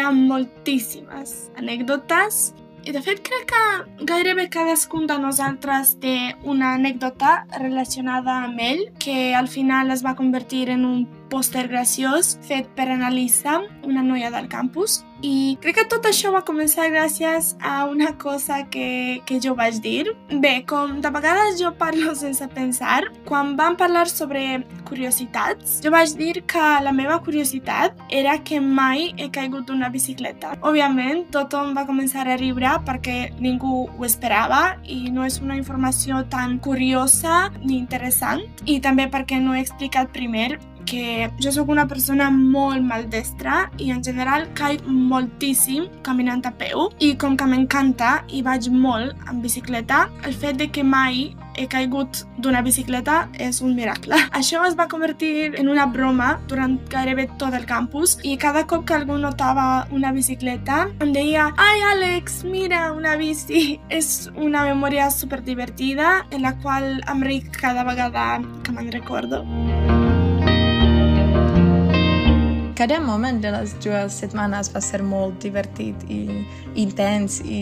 Hi 0.00 0.04
ha 0.08 0.12
moltíssimes 0.16 1.32
anècdotes 1.60 2.36
i 2.88 2.92
de 2.96 3.02
fet 3.04 3.18
crec 3.20 3.42
que 3.50 4.04
gairebé 4.08 4.46
cadascun 4.48 5.04
de 5.10 5.18
nosaltres 5.20 5.90
té 6.00 6.14
una 6.48 6.70
anècdota 6.78 7.34
relacionada 7.60 8.38
amb 8.46 8.62
ell 8.64 8.80
que 9.04 9.34
al 9.36 9.50
final 9.52 9.92
es 9.92 10.00
va 10.06 10.14
convertir 10.16 10.62
en 10.72 10.86
un 10.88 11.02
pòster 11.30 11.68
graciós 11.70 12.36
fet 12.46 12.68
per 12.76 12.90
Annalisa, 12.90 13.60
una 13.86 14.02
noia 14.02 14.30
del 14.34 14.50
campus. 14.50 15.04
I 15.20 15.58
crec 15.60 15.76
que 15.76 15.82
tot 15.92 16.06
això 16.08 16.30
va 16.32 16.40
començar 16.48 16.86
gràcies 16.88 17.52
a 17.60 17.84
una 17.84 18.14
cosa 18.16 18.62
que, 18.72 19.20
que 19.28 19.36
jo 19.42 19.52
vaig 19.56 19.76
dir. 19.84 20.14
Bé, 20.40 20.62
com 20.68 20.96
de 21.04 21.10
vegades 21.12 21.58
jo 21.60 21.74
parlo 21.76 22.14
sense 22.22 22.46
pensar, 22.54 23.02
quan 23.28 23.52
vam 23.58 23.76
parlar 23.76 24.06
sobre 24.08 24.62
curiositats, 24.88 25.78
jo 25.84 25.92
vaig 25.92 26.14
dir 26.16 26.40
que 26.48 26.64
la 26.80 26.92
meva 26.96 27.20
curiositat 27.24 28.00
era 28.08 28.38
que 28.40 28.62
mai 28.64 29.10
he 29.18 29.28
caigut 29.32 29.68
d'una 29.68 29.90
bicicleta. 29.92 30.54
Òbviament, 30.64 31.26
tothom 31.34 31.74
va 31.76 31.84
començar 31.88 32.24
a 32.24 32.38
riure 32.40 32.72
perquè 32.88 33.18
ningú 33.38 33.84
ho 33.90 34.08
esperava 34.08 34.78
i 34.88 35.12
no 35.12 35.28
és 35.28 35.40
una 35.44 35.58
informació 35.60 36.24
tan 36.32 36.58
curiosa 36.64 37.50
ni 37.60 37.76
interessant 37.76 38.42
i 38.64 38.80
també 38.80 39.10
perquè 39.12 39.40
no 39.42 39.54
he 39.54 39.60
explicat 39.60 40.10
primer 40.16 40.56
que 40.86 41.30
jo 41.42 41.52
sóc 41.54 41.68
una 41.72 41.86
persona 41.88 42.30
molt 42.30 42.84
maldestra 42.86 43.66
i 43.78 43.90
en 43.94 44.02
general 44.04 44.48
caic 44.58 44.86
moltíssim 44.86 45.88
caminant 46.06 46.46
a 46.46 46.54
peu 46.56 46.88
i 46.98 47.14
com 47.20 47.36
que 47.36 47.48
m'encanta 47.48 48.20
i 48.28 48.42
vaig 48.46 48.70
molt 48.72 49.16
en 49.30 49.42
bicicleta, 49.44 50.08
el 50.24 50.34
fet 50.34 50.58
de 50.60 50.70
que 50.70 50.84
mai 50.84 51.30
he 51.60 51.66
caigut 51.68 52.22
d'una 52.40 52.62
bicicleta 52.64 53.28
és 53.38 53.60
un 53.60 53.74
miracle. 53.76 54.18
Això 54.40 54.62
es 54.68 54.76
va 54.78 54.88
convertir 54.88 55.52
en 55.60 55.68
una 55.68 55.86
broma 55.86 56.32
durant 56.48 56.78
gairebé 56.92 57.28
tot 57.40 57.56
el 57.56 57.66
campus 57.68 58.16
i 58.22 58.36
cada 58.40 58.64
cop 58.70 58.86
que 58.88 58.96
algú 58.96 59.18
notava 59.20 59.86
una 59.94 60.14
bicicleta 60.16 60.86
em 61.00 61.12
deia 61.16 61.50
«Ai, 61.60 61.84
Àlex, 61.94 62.42
mira, 62.44 62.90
una 62.96 63.16
bici!» 63.20 63.78
És 64.00 64.30
una 64.36 64.64
memòria 64.68 65.10
super 65.10 65.42
divertida 65.44 66.20
en 66.30 66.46
la 66.46 66.54
qual 66.62 67.00
em 67.10 67.26
ric 67.26 67.52
cada 67.60 67.84
vegada 67.84 68.40
que 68.64 68.72
me'n 68.72 68.92
recordo. 68.94 69.44
Cada 72.80 72.96
moment 72.98 73.42
de 73.44 73.50
les 73.52 73.74
dues 73.84 74.14
setmanes 74.22 74.70
va 74.72 74.80
ser 74.80 75.02
molt 75.04 75.42
divertit 75.44 76.00
i 76.08 76.20
intens 76.80 77.34
i 77.44 77.58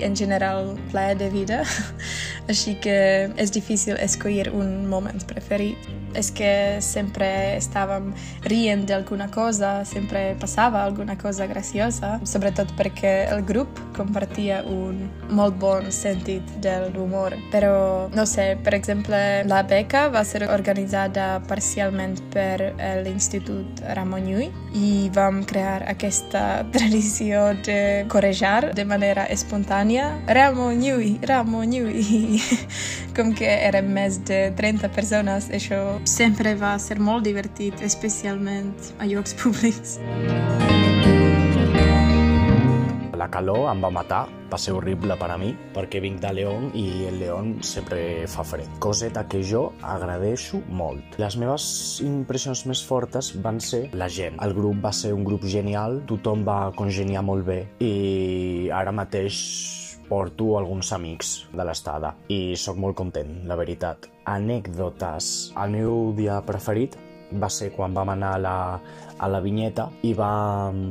en 0.00 0.16
general 0.16 0.70
ple 0.88 1.10
de 1.20 1.28
vida, 1.34 1.58
així 2.54 2.78
que 2.80 2.94
és 3.36 3.52
difícil 3.52 4.00
escollir 4.00 4.48
un 4.48 4.88
moment 4.88 5.20
preferit. 5.28 5.76
És 6.18 6.30
que 6.34 6.80
sempre 6.84 7.28
estàvem 7.56 8.10
rient 8.44 8.84
d'alguna 8.88 9.28
cosa, 9.32 9.84
sempre 9.88 10.34
passava 10.40 10.82
alguna 10.84 11.16
cosa 11.18 11.46
graciosa, 11.46 12.18
sobretot 12.24 12.74
perquè 12.78 13.14
el 13.32 13.44
grup 13.46 13.80
compartia 13.96 14.62
un 14.68 15.08
molt 15.30 15.56
bon 15.60 15.90
sentit 15.92 16.46
de 16.64 16.74
l'humor. 16.92 17.36
Però, 17.52 18.08
no 18.14 18.26
sé, 18.26 18.52
per 18.62 18.74
exemple, 18.76 19.18
la 19.48 19.62
beca 19.62 20.08
va 20.12 20.24
ser 20.24 20.44
organitzada 20.48 21.40
parcialment 21.48 22.18
per 22.32 22.72
l'Institut 23.04 23.82
Ramon 23.96 24.26
Llull 24.28 24.50
i 24.76 25.10
vam 25.14 25.42
crear 25.48 25.82
aquesta 25.90 26.62
tradició 26.74 27.52
de 27.64 28.04
corejar 28.12 28.72
de 28.74 28.84
manera 28.88 29.26
espontània 29.30 30.08
Ramon 30.28 30.80
Llull, 30.82 31.18
Ramon 31.28 31.72
Llull. 31.72 32.40
Com 33.16 33.34
que 33.36 33.48
érem 33.48 33.90
més 33.92 34.18
de 34.28 34.46
30 34.56 34.88
persones, 34.96 35.50
això 35.52 35.82
sempre 36.04 36.54
va 36.58 36.74
ser 36.82 36.98
molt 37.00 37.26
divertit, 37.26 37.82
especialment 37.82 38.72
a 38.98 39.08
llocs 39.08 39.36
públics. 39.40 39.98
La 43.18 43.28
calor 43.30 43.68
em 43.70 43.82
va 43.84 43.90
matar, 43.94 44.24
va 44.50 44.58
ser 44.58 44.72
horrible 44.74 45.14
per 45.16 45.28
a 45.30 45.36
mi, 45.38 45.52
perquè 45.74 46.00
vinc 46.02 46.18
de 46.24 46.32
León 46.34 46.70
i 46.74 47.06
el 47.06 47.20
León 47.20 47.52
sempre 47.62 48.26
fa 48.26 48.42
fred. 48.42 48.66
Coseta 48.82 49.22
que 49.30 49.44
jo 49.46 49.68
agradeixo 49.80 50.58
molt. 50.68 51.20
Les 51.22 51.36
meves 51.38 51.64
impressions 52.02 52.64
més 52.66 52.82
fortes 52.82 53.30
van 53.44 53.60
ser 53.62 53.84
la 53.94 54.10
gent. 54.10 54.40
El 54.42 54.56
grup 54.58 54.82
va 54.82 54.92
ser 54.96 55.14
un 55.14 55.22
grup 55.28 55.46
genial, 55.46 56.00
tothom 56.10 56.42
va 56.48 56.72
congeniar 56.74 57.22
molt 57.22 57.46
bé 57.46 57.60
i 57.78 58.68
ara 58.74 58.90
mateix 58.90 59.38
porto 60.12 60.58
alguns 60.58 60.92
amics 60.92 61.28
de 61.56 61.64
l'estada 61.64 62.12
i 62.28 62.52
sóc 62.60 62.76
molt 62.76 62.98
content, 62.98 63.30
la 63.48 63.56
veritat. 63.56 64.10
Anècdotes. 64.28 65.30
El 65.56 65.72
meu 65.78 66.12
dia 66.18 66.36
preferit 66.44 66.98
va 67.40 67.48
ser 67.48 67.70
quan 67.72 67.96
vam 67.96 68.12
anar 68.12 68.34
a 68.36 68.42
la, 68.44 68.56
a 69.16 69.30
la 69.32 69.40
vinyeta 69.40 69.88
i 70.04 70.12
vam, 70.18 70.82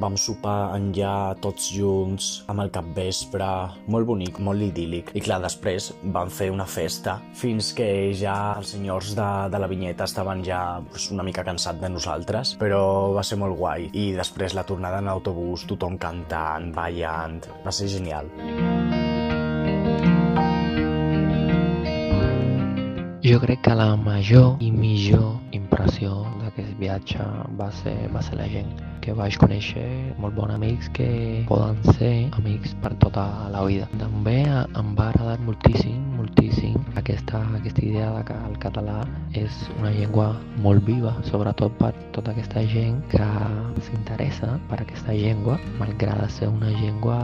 vam 0.00 0.16
sopar 0.20 0.76
enllà 0.76 1.36
tots 1.42 1.70
junts 1.74 2.28
amb 2.50 2.62
el 2.64 2.72
capvespre, 2.74 3.48
molt 3.92 4.08
bonic, 4.08 4.40
molt 4.44 4.64
idíl·lic. 4.68 5.12
I 5.16 5.22
clar, 5.24 5.40
després 5.44 5.90
vam 6.14 6.30
fer 6.32 6.50
una 6.52 6.66
festa 6.68 7.18
fins 7.36 7.72
que 7.76 7.88
ja 8.16 8.36
els 8.58 8.74
senyors 8.76 9.14
de, 9.16 9.28
de 9.52 9.62
la 9.62 9.70
vinyeta 9.70 10.08
estaven 10.08 10.44
ja 10.46 10.80
pues, 10.90 11.10
una 11.14 11.26
mica 11.26 11.44
cansats 11.46 11.80
de 11.82 11.92
nosaltres, 11.92 12.56
però 12.60 13.12
va 13.16 13.24
ser 13.26 13.40
molt 13.40 13.56
guai. 13.58 13.90
I 13.96 14.10
després 14.16 14.56
la 14.56 14.66
tornada 14.68 15.00
en 15.02 15.12
autobús, 15.12 15.66
tothom 15.70 15.98
cantant, 16.00 16.72
ballant, 16.76 17.40
va 17.64 17.74
ser 17.74 17.90
genial. 17.92 18.30
Jo 23.26 23.40
crec 23.42 23.64
que 23.66 23.72
la 23.74 23.96
major 23.98 24.60
i 24.62 24.68
millor 24.70 25.32
impressió 25.56 26.20
d'aquest 26.44 26.76
viatge 26.78 27.26
va 27.58 27.72
ser, 27.74 27.96
va 28.14 28.22
ser 28.22 28.38
la 28.38 28.46
gent 28.52 28.70
que 29.06 29.14
vaig 29.14 29.36
conèixer 29.38 29.86
molt 30.18 30.34
bons 30.34 30.56
amics 30.56 30.90
que 30.96 31.06
poden 31.46 31.78
ser 31.94 32.12
amics 32.40 32.74
per 32.82 32.92
tota 33.04 33.26
la 33.54 33.62
vida. 33.68 33.86
També 34.00 34.40
em 34.48 34.90
va 34.98 35.08
agradar 35.12 35.38
moltíssim, 35.46 36.00
moltíssim 36.18 36.74
aquesta, 36.98 37.44
aquesta 37.60 37.84
idea 37.86 38.10
de 38.16 38.24
que 38.26 38.40
el 38.50 38.58
català 38.66 38.98
és 39.44 39.62
una 39.78 39.94
llengua 39.94 40.28
molt 40.66 40.82
viva, 40.90 41.14
sobretot 41.30 41.78
per 41.78 41.94
tota 42.18 42.34
aquesta 42.34 42.66
gent 42.74 43.00
que 43.14 43.30
s'interessa 43.86 44.56
per 44.70 44.82
aquesta 44.82 45.14
llengua, 45.14 45.60
malgrat 45.78 46.26
ser 46.40 46.50
una 46.50 46.74
llengua 46.82 47.22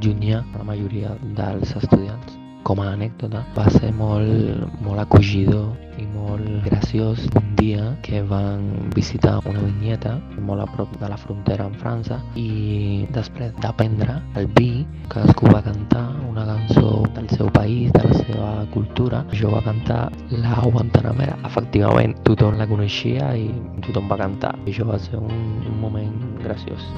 llunyà 0.00 0.42
a 0.42 0.60
la 0.62 0.68
majoria 0.72 1.16
dels 1.36 1.76
estudiants 1.76 2.47
com 2.68 2.82
a 2.84 2.90
anècdota, 2.92 3.40
va 3.56 3.64
ser 3.72 3.88
molt, 3.96 4.66
molt 4.84 5.00
acogidor 5.00 5.72
i 5.98 6.04
molt 6.12 6.44
graciós 6.66 7.24
un 7.40 7.46
dia 7.56 7.94
que 8.04 8.20
van 8.28 8.90
visitar 8.94 9.38
una 9.48 9.62
vinyeta 9.64 10.18
molt 10.44 10.62
a 10.62 10.66
prop 10.74 10.92
de 11.00 11.08
la 11.08 11.16
frontera 11.16 11.64
amb 11.64 11.78
França 11.80 12.20
i 12.36 13.08
després 13.16 13.54
d'aprendre 13.62 14.18
el 14.36 14.50
vi, 14.58 14.84
cadascú 15.08 15.48
va 15.48 15.62
cantar 15.64 16.04
una 16.28 16.44
cançó 16.50 17.06
del 17.16 17.30
seu 17.32 17.48
país, 17.56 17.88
de 17.96 18.04
la 18.04 18.20
seva 18.20 18.50
cultura. 18.74 19.24
Jo 19.32 19.54
va 19.56 19.64
cantar 19.64 20.02
la 20.30 20.60
Guantanamera. 20.68 21.38
Efectivament, 21.48 22.14
tothom 22.28 22.60
la 22.60 22.68
coneixia 22.68 23.32
i 23.32 23.48
tothom 23.88 24.12
va 24.12 24.20
cantar. 24.20 24.54
I 24.66 24.76
això 24.76 24.86
va 24.92 25.00
ser 25.08 25.16
un, 25.18 25.34
un 25.64 25.80
moment 25.80 26.14
graciós. 26.44 26.92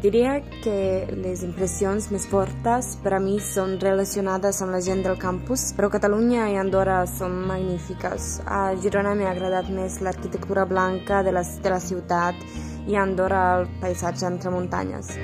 Diria 0.00 0.38
que 0.64 1.12
les 1.12 1.42
impressions 1.44 2.06
més 2.08 2.24
fortes 2.30 2.94
per 3.04 3.12
a 3.12 3.18
mi 3.20 3.34
són 3.44 3.74
relacionades 3.82 4.62
amb 4.64 4.72
la 4.72 4.80
gent 4.80 5.02
del 5.04 5.18
campus, 5.20 5.66
però 5.76 5.90
Catalunya 5.92 6.48
i 6.48 6.56
Andorra 6.56 7.02
són 7.04 7.36
magnífiques. 7.50 8.32
A 8.48 8.62
Girona 8.80 9.12
m'ha 9.18 9.28
agradat 9.34 9.68
més 9.68 10.00
l'arquitectura 10.00 10.64
blanca 10.64 11.20
de 11.26 11.36
la, 11.36 11.44
de 11.44 11.76
la 11.76 11.84
ciutat 11.84 12.40
i 12.88 12.96
a 12.96 13.04
Andorra 13.04 13.42
el 13.58 13.68
paisatge 13.84 14.30
entre 14.32 14.56
muntanyes. 14.56 15.18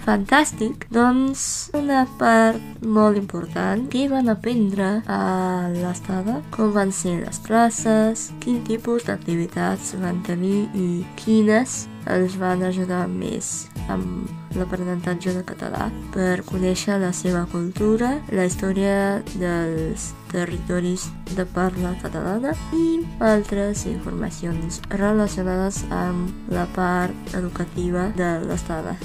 Fantàstic, 0.00 0.86
doncs 0.94 1.70
una 1.76 2.06
part 2.18 2.82
molt 2.82 3.18
important. 3.20 3.84
Que 3.92 4.06
van 4.08 4.32
aprendre 4.32 4.88
a 5.06 5.68
l'estada, 5.74 6.40
com 6.54 6.72
van 6.72 6.92
ser 6.92 7.18
les 7.20 7.40
classes, 7.44 8.30
quin 8.40 8.62
tipus 8.66 9.04
d'activitats 9.08 9.94
van 10.00 10.22
tenir? 10.26 10.68
I 10.74 11.04
quines 11.20 11.84
els 12.10 12.38
van 12.40 12.64
ajudar 12.64 13.04
més 13.12 13.68
amb 13.92 14.56
l'aprenentatge 14.56 15.34
de 15.36 15.44
català? 15.46 15.90
Per 16.14 16.40
conèixer 16.48 16.96
la 17.02 17.12
seva 17.12 17.44
cultura, 17.52 18.16
la 18.32 18.48
història 18.48 19.20
dels 19.36 20.10
territoris 20.32 21.10
de 21.36 21.44
parla 21.44 21.92
catalana 22.02 22.54
i 22.72 23.02
altres 23.20 23.84
informacions 23.90 24.80
relacionades 24.96 25.84
amb 25.92 26.50
la 26.54 26.66
part 26.74 27.36
educativa 27.36 28.08
de 28.16 28.38
l'estada. 28.46 28.96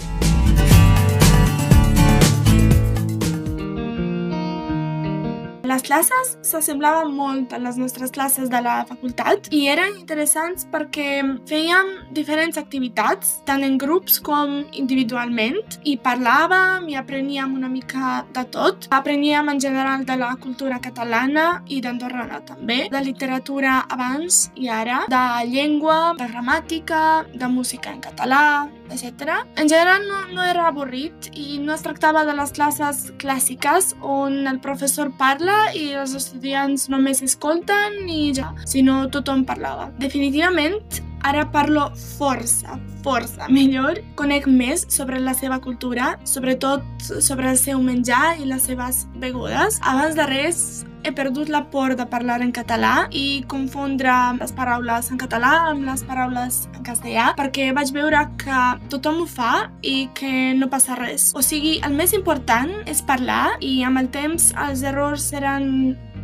Les 5.66 5.82
classes 5.82 6.36
s'assemblaven 6.46 7.10
molt 7.18 7.54
a 7.56 7.58
les 7.58 7.78
nostres 7.82 8.12
classes 8.14 8.52
de 8.54 8.60
la 8.62 8.76
facultat 8.86 9.48
i 9.56 9.64
eren 9.72 9.96
interessants 9.98 10.68
perquè 10.70 11.24
fèiem 11.50 11.90
diferents 12.14 12.60
activitats, 12.62 13.40
tant 13.50 13.66
en 13.66 13.80
grups 13.82 14.20
com 14.22 14.60
individualment, 14.78 15.58
i 15.90 15.96
parlàvem 15.98 16.86
i 16.94 17.00
apreníem 17.02 17.56
una 17.58 17.72
mica 17.72 18.22
de 18.36 18.46
tot. 18.54 18.86
Apreníem 18.94 19.50
en 19.50 19.62
general 19.64 20.06
de 20.06 20.20
la 20.22 20.36
cultura 20.42 20.78
catalana 20.84 21.64
i 21.66 21.82
d'andorrana 21.82 22.44
també, 22.46 22.84
de 22.94 23.02
literatura 23.02 23.80
abans 23.90 24.52
i 24.56 24.70
ara, 24.70 25.06
de 25.10 25.26
llengua, 25.50 26.14
de 26.20 26.30
gramàtica, 26.30 27.02
de 27.34 27.50
música 27.50 27.90
en 27.90 28.06
català, 28.06 28.46
etc. 28.90 29.42
En 29.56 29.70
general 29.70 30.06
no, 30.08 30.22
no 30.34 30.44
era 30.44 30.68
avorrit 30.70 31.30
i 31.34 31.60
no 31.60 31.74
es 31.76 31.84
tractava 31.86 32.26
de 32.28 32.36
les 32.38 32.54
classes 32.56 33.12
clàssiques 33.22 33.94
on 34.02 34.46
el 34.48 34.60
professor 34.64 35.12
parla 35.20 35.72
i 35.76 35.92
els 35.98 36.16
estudiants 36.18 36.90
només 36.92 37.24
escolten 37.26 38.06
i 38.10 38.32
ja, 38.36 38.54
sinó 38.70 39.06
tothom 39.12 39.46
parlava. 39.48 39.90
Definitivament, 40.02 40.80
ara 41.26 41.46
parlo 41.52 41.88
força, 42.18 42.78
força 43.06 43.50
millor, 43.50 44.00
conec 44.20 44.46
més 44.48 44.86
sobre 44.94 45.20
la 45.22 45.34
seva 45.38 45.60
cultura, 45.62 46.16
sobretot 46.26 46.86
sobre 47.02 47.50
el 47.52 47.58
seu 47.62 47.82
menjar 47.82 48.36
i 48.42 48.50
les 48.50 48.68
seves 48.70 49.06
begudes. 49.22 49.80
Abans 49.82 50.18
de 50.18 50.28
res, 50.30 50.60
he 51.06 51.12
perdut 51.14 51.50
la 51.54 51.64
por 51.70 51.96
de 51.96 52.06
parlar 52.10 52.42
en 52.42 52.52
català 52.52 53.08
i 53.14 53.44
confondre 53.52 54.14
les 54.40 54.54
paraules 54.58 55.12
en 55.14 55.22
català 55.22 55.52
amb 55.70 55.86
les 55.86 56.02
paraules 56.08 56.64
en 56.74 56.82
castellà 56.88 57.28
perquè 57.38 57.70
vaig 57.78 57.94
veure 57.94 58.24
que 58.42 58.64
tothom 58.90 59.22
ho 59.22 59.28
fa 59.30 59.70
i 59.86 60.10
que 60.18 60.56
no 60.58 60.70
passa 60.72 60.98
res. 60.98 61.30
O 61.38 61.46
sigui, 61.46 61.78
el 61.86 61.94
més 61.94 62.16
important 62.18 62.74
és 62.90 63.04
parlar 63.06 63.56
i 63.62 63.78
amb 63.86 64.02
el 64.02 64.10
temps 64.10 64.50
els 64.66 64.82
errors 64.84 65.30
seran 65.30 65.70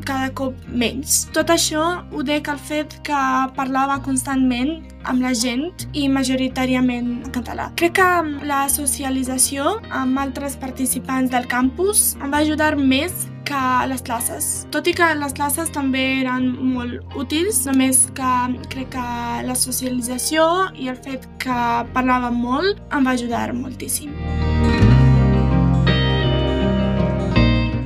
cada 0.06 0.32
cop 0.38 0.56
menys. 0.68 1.26
Tot 1.36 1.52
això 1.54 1.84
ho 2.12 2.24
dec 2.24 2.50
al 2.52 2.60
fet 2.60 2.98
que 3.08 3.24
parlava 3.58 4.00
constantment 4.06 4.80
amb 5.10 5.24
la 5.24 5.34
gent 5.34 5.88
i 5.98 6.08
majoritàriament 6.12 7.12
en 7.26 7.34
català. 7.34 7.72
Crec 7.80 7.98
que 8.00 8.10
la 8.48 8.64
socialització 8.70 9.78
amb 9.90 10.22
altres 10.22 10.58
participants 10.62 11.34
del 11.34 11.48
campus 11.52 12.16
em 12.22 12.34
va 12.34 12.44
ajudar 12.46 12.76
més 12.78 13.28
que 13.52 13.88
les 13.90 14.02
classes. 14.06 14.50
Tot 14.72 14.88
i 14.88 14.94
que 14.96 15.10
les 15.20 15.36
classes 15.36 15.72
també 15.76 16.04
eren 16.22 16.52
molt 16.76 17.18
útils, 17.20 17.66
només 17.68 18.06
que 18.18 18.34
crec 18.72 18.94
que 18.96 19.08
la 19.48 19.58
socialització 19.58 20.48
i 20.78 20.92
el 20.94 21.00
fet 21.04 21.28
que 21.42 21.62
parlàvem 21.96 22.40
molt 22.48 22.82
em 22.96 23.08
va 23.08 23.18
ajudar 23.18 23.50
moltíssim. 23.58 24.61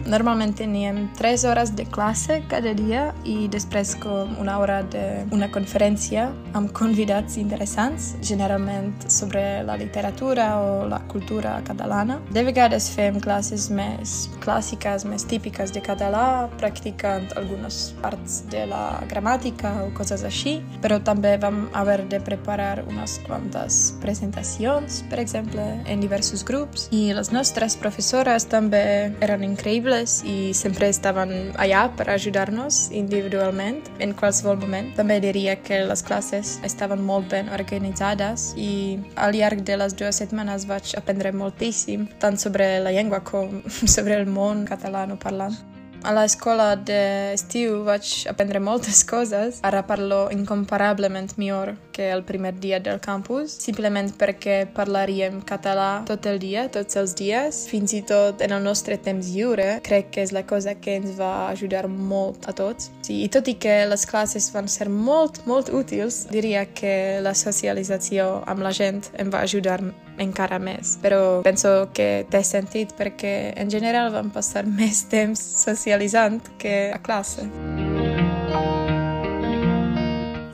Normalment 0.06 0.54
teníem 0.54 1.10
tres 1.18 1.44
hores 1.46 1.72
de 1.76 1.86
classe 1.89 2.44
cada 2.48 2.76
dia 2.78 3.08
i 3.26 3.48
després 3.50 3.96
com 3.98 4.36
una 4.38 4.60
hora 4.62 4.84
d'una 4.86 5.48
conferència 5.50 6.28
amb 6.54 6.70
convidats 6.78 7.39
interessants, 7.41 8.12
generalment 8.22 8.91
sobre 9.10 9.63
la 9.65 9.74
literatura 9.82 10.46
o 10.62 10.86
la 10.86 11.00
cultura 11.10 11.56
catalana. 11.65 12.20
De 12.30 12.44
vegades 12.46 12.91
fem 12.94 13.18
classes 13.20 13.65
més 13.74 14.13
clàssiques, 14.46 15.08
més 15.10 15.26
típiques 15.26 15.74
de 15.74 15.82
català, 15.82 16.52
practicant 16.62 17.26
algunes 17.36 17.96
parts 18.04 18.44
de 18.54 18.68
la 18.70 19.02
gramàtica 19.10 19.74
o 19.88 19.89
coses 19.98 20.22
així, 20.28 20.60
però 20.86 21.02
també 21.02 21.34
vam 21.41 21.65
haver 21.74 22.04
de 22.13 22.22
preparar 22.22 22.84
unes 22.86 23.18
quantes 23.26 23.96
presentacions, 24.06 25.02
per 25.10 25.20
exemple, 25.24 25.65
en 25.89 26.06
diversos 26.06 26.46
grups, 26.46 26.91
i 26.94 27.10
les 27.18 27.34
nostres 27.34 27.74
professores 27.82 28.46
també 28.54 28.86
eren 29.26 29.41
increïbles 29.50 29.96
i 30.24 30.54
sempre 30.54 30.89
estaven 30.94 31.52
allà 31.62 31.86
per 31.98 32.08
ajudar-nos 32.13 32.89
individualment 32.96 33.82
en 34.00 34.15
qualsevol 34.18 34.60
moment. 34.62 34.91
També 34.98 35.20
diria 35.24 35.58
que 35.60 35.84
les 35.89 36.04
classes 36.06 36.56
estaven 36.68 37.04
molt 37.04 37.30
ben 37.34 37.52
organitzades 37.56 38.54
i 38.58 38.98
al 39.15 39.36
llarg 39.36 39.65
de 39.68 39.80
les 39.82 39.96
dues 39.98 40.22
setmanes 40.22 40.68
vaig 40.70 40.96
aprendre 40.98 41.34
moltíssim, 41.36 42.08
tant 42.20 42.38
sobre 42.38 42.78
la 42.86 42.94
llengua 42.96 43.24
com 43.26 43.62
sobre 43.96 44.20
el 44.20 44.30
món 44.30 44.68
català 44.70 45.06
no 45.10 45.20
parlant. 45.22 45.75
A 46.06 46.12
l'escola 46.13 46.76
d'estiu 46.78 47.80
vaig 47.88 48.06
aprendre 48.30 48.60
moltes 48.62 49.02
coses. 49.12 49.58
Ara 49.65 49.82
parlo 49.89 50.28
incomparablement 50.30 51.34
millor 51.41 51.74
que 51.96 52.12
el 52.13 52.22
primer 52.28 52.54
dia 52.60 52.78
del 52.80 53.00
campus, 53.02 53.56
simplement 53.63 54.12
perquè 54.20 54.68
parlaríem 54.76 55.39
català 55.50 56.04
tot 56.06 56.28
el 56.30 56.38
dia, 56.44 56.68
tots 56.70 57.00
els 57.02 57.15
dies, 57.18 57.63
fins 57.72 57.96
i 57.98 58.04
tot 58.06 58.44
en 58.46 58.54
el 58.54 58.62
nostre 58.62 59.00
temps 59.02 59.34
lliure. 59.34 59.80
Crec 59.88 60.13
que 60.13 60.28
és 60.28 60.36
la 60.36 60.46
cosa 60.46 60.76
que 60.78 61.00
ens 61.00 61.18
va 61.18 61.50
ajudar 61.50 61.88
molt 61.89 62.46
a 62.46 62.54
tots. 62.54 62.91
Sí, 63.02 63.24
I 63.26 63.30
tot 63.34 63.50
i 63.50 63.58
que 63.58 63.82
les 63.89 64.06
classes 64.06 64.52
van 64.54 64.70
ser 64.70 64.91
molt, 64.94 65.41
molt 65.50 65.74
útils, 65.74 66.28
diria 66.30 66.68
que 66.70 67.24
la 67.26 67.34
socialització 67.34 68.44
amb 68.46 68.62
la 68.62 68.76
gent 68.76 69.08
em 69.18 69.34
va 69.34 69.41
ajudar 69.41 69.82
encara 70.21 70.60
més. 70.60 70.97
Però 71.04 71.41
penso 71.45 71.89
que 71.95 72.25
té 72.32 72.43
sentit 72.45 72.95
perquè 72.97 73.54
en 73.60 73.71
general 73.71 74.12
vam 74.13 74.32
passar 74.34 74.65
més 74.80 75.06
temps 75.12 75.41
socialitzant 75.65 76.41
que 76.62 76.91
a 76.93 77.01
classe. 77.04 77.47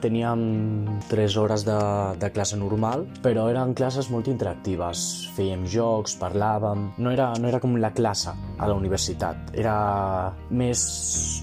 Teníem 0.02 0.42
tres 1.12 1.36
hores 1.38 1.62
de, 1.62 1.78
de 2.18 2.30
classe 2.34 2.58
normal, 2.58 3.04
però 3.22 3.46
eren 3.52 3.76
classes 3.78 4.10
molt 4.10 4.32
interactives. 4.32 5.04
Fèiem 5.36 5.68
jocs, 5.70 6.16
parlàvem... 6.18 6.88
No 6.98 7.14
era, 7.14 7.30
no 7.38 7.52
era 7.52 7.60
com 7.62 7.78
la 7.78 7.92
classe 7.94 8.34
a 8.34 8.70
la 8.70 8.78
universitat, 8.78 9.52
era 9.54 9.76
més, 10.50 10.82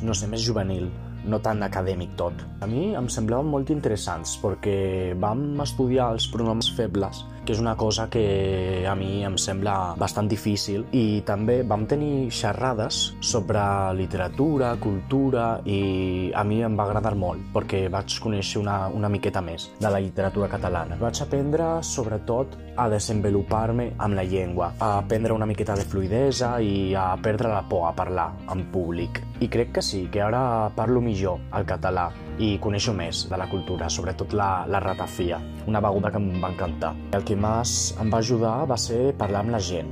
no 0.02 0.16
sé, 0.16 0.26
més 0.26 0.42
juvenil 0.42 0.90
no 1.28 1.38
tan 1.44 1.62
acadèmic 1.62 2.14
tot. 2.16 2.44
A 2.64 2.66
mi 2.70 2.94
em 2.96 3.09
semblaven 3.12 3.50
molt 3.52 3.70
interessants 3.74 4.37
perquè 4.40 5.14
vam 5.20 5.61
estudiar 5.64 6.12
els 6.14 6.28
pronoms 6.33 6.70
febles 6.78 7.22
que 7.48 7.54
és 7.56 7.61
una 7.62 7.78
cosa 7.80 8.11
que 8.12 8.84
a 8.84 8.92
mi 8.92 9.22
em 9.24 9.38
sembla 9.40 9.94
bastant 9.96 10.26
difícil 10.28 10.82
i 10.92 11.22
també 11.24 11.62
vam 11.64 11.87
tenir 11.88 12.28
xerrades 12.28 12.98
sobre 13.24 13.62
literatura, 13.96 14.74
cultura 14.76 15.46
i 15.64 16.28
a 16.37 16.44
mi 16.44 16.61
em 16.66 16.76
va 16.76 16.84
agradar 16.84 17.14
molt 17.16 17.46
perquè 17.54 17.87
vaig 17.88 18.18
conèixer 18.20 18.61
una, 18.61 18.76
una 18.92 19.08
miqueta 19.08 19.40
més 19.40 19.70
de 19.80 19.88
la 19.88 20.02
literatura 20.04 20.50
catalana. 20.52 21.00
Vaig 21.00 21.22
aprendre 21.24 21.78
sobretot 21.80 22.58
a 22.79 22.88
desenvolupar-me 22.88 23.91
amb 23.99 24.14
la 24.14 24.25
llengua, 24.25 24.73
a 24.79 24.99
aprendre 24.99 25.35
una 25.35 25.47
miqueta 25.47 25.75
de 25.75 25.85
fluidesa 25.85 26.55
i 26.62 26.95
a 26.95 27.11
perdre 27.23 27.51
la 27.51 27.64
por 27.69 27.88
a 27.88 27.95
parlar 27.97 28.31
en 28.55 28.69
públic. 28.73 29.21
I 29.43 29.49
crec 29.51 29.75
que 29.75 29.83
sí, 29.83 30.07
que 30.12 30.23
ara 30.23 30.71
parlo 30.77 31.03
millor 31.03 31.43
el 31.59 31.67
català 31.67 32.09
i 32.38 32.55
coneixo 32.62 32.95
més 32.95 33.27
de 33.31 33.38
la 33.38 33.49
cultura, 33.51 33.91
sobretot 33.91 34.33
la, 34.38 34.64
la 34.71 34.81
ratafia, 34.81 35.41
una 35.67 35.83
beguda 35.83 36.12
que 36.14 36.23
em 36.23 36.31
va 36.43 36.53
encantar. 36.55 36.95
El 37.12 37.27
que 37.27 37.37
més 37.37 37.75
em 37.99 38.14
va 38.14 38.23
ajudar 38.23 38.55
va 38.71 38.79
ser 38.79 39.12
parlar 39.19 39.43
amb 39.43 39.57
la 39.57 39.62
gent, 39.62 39.91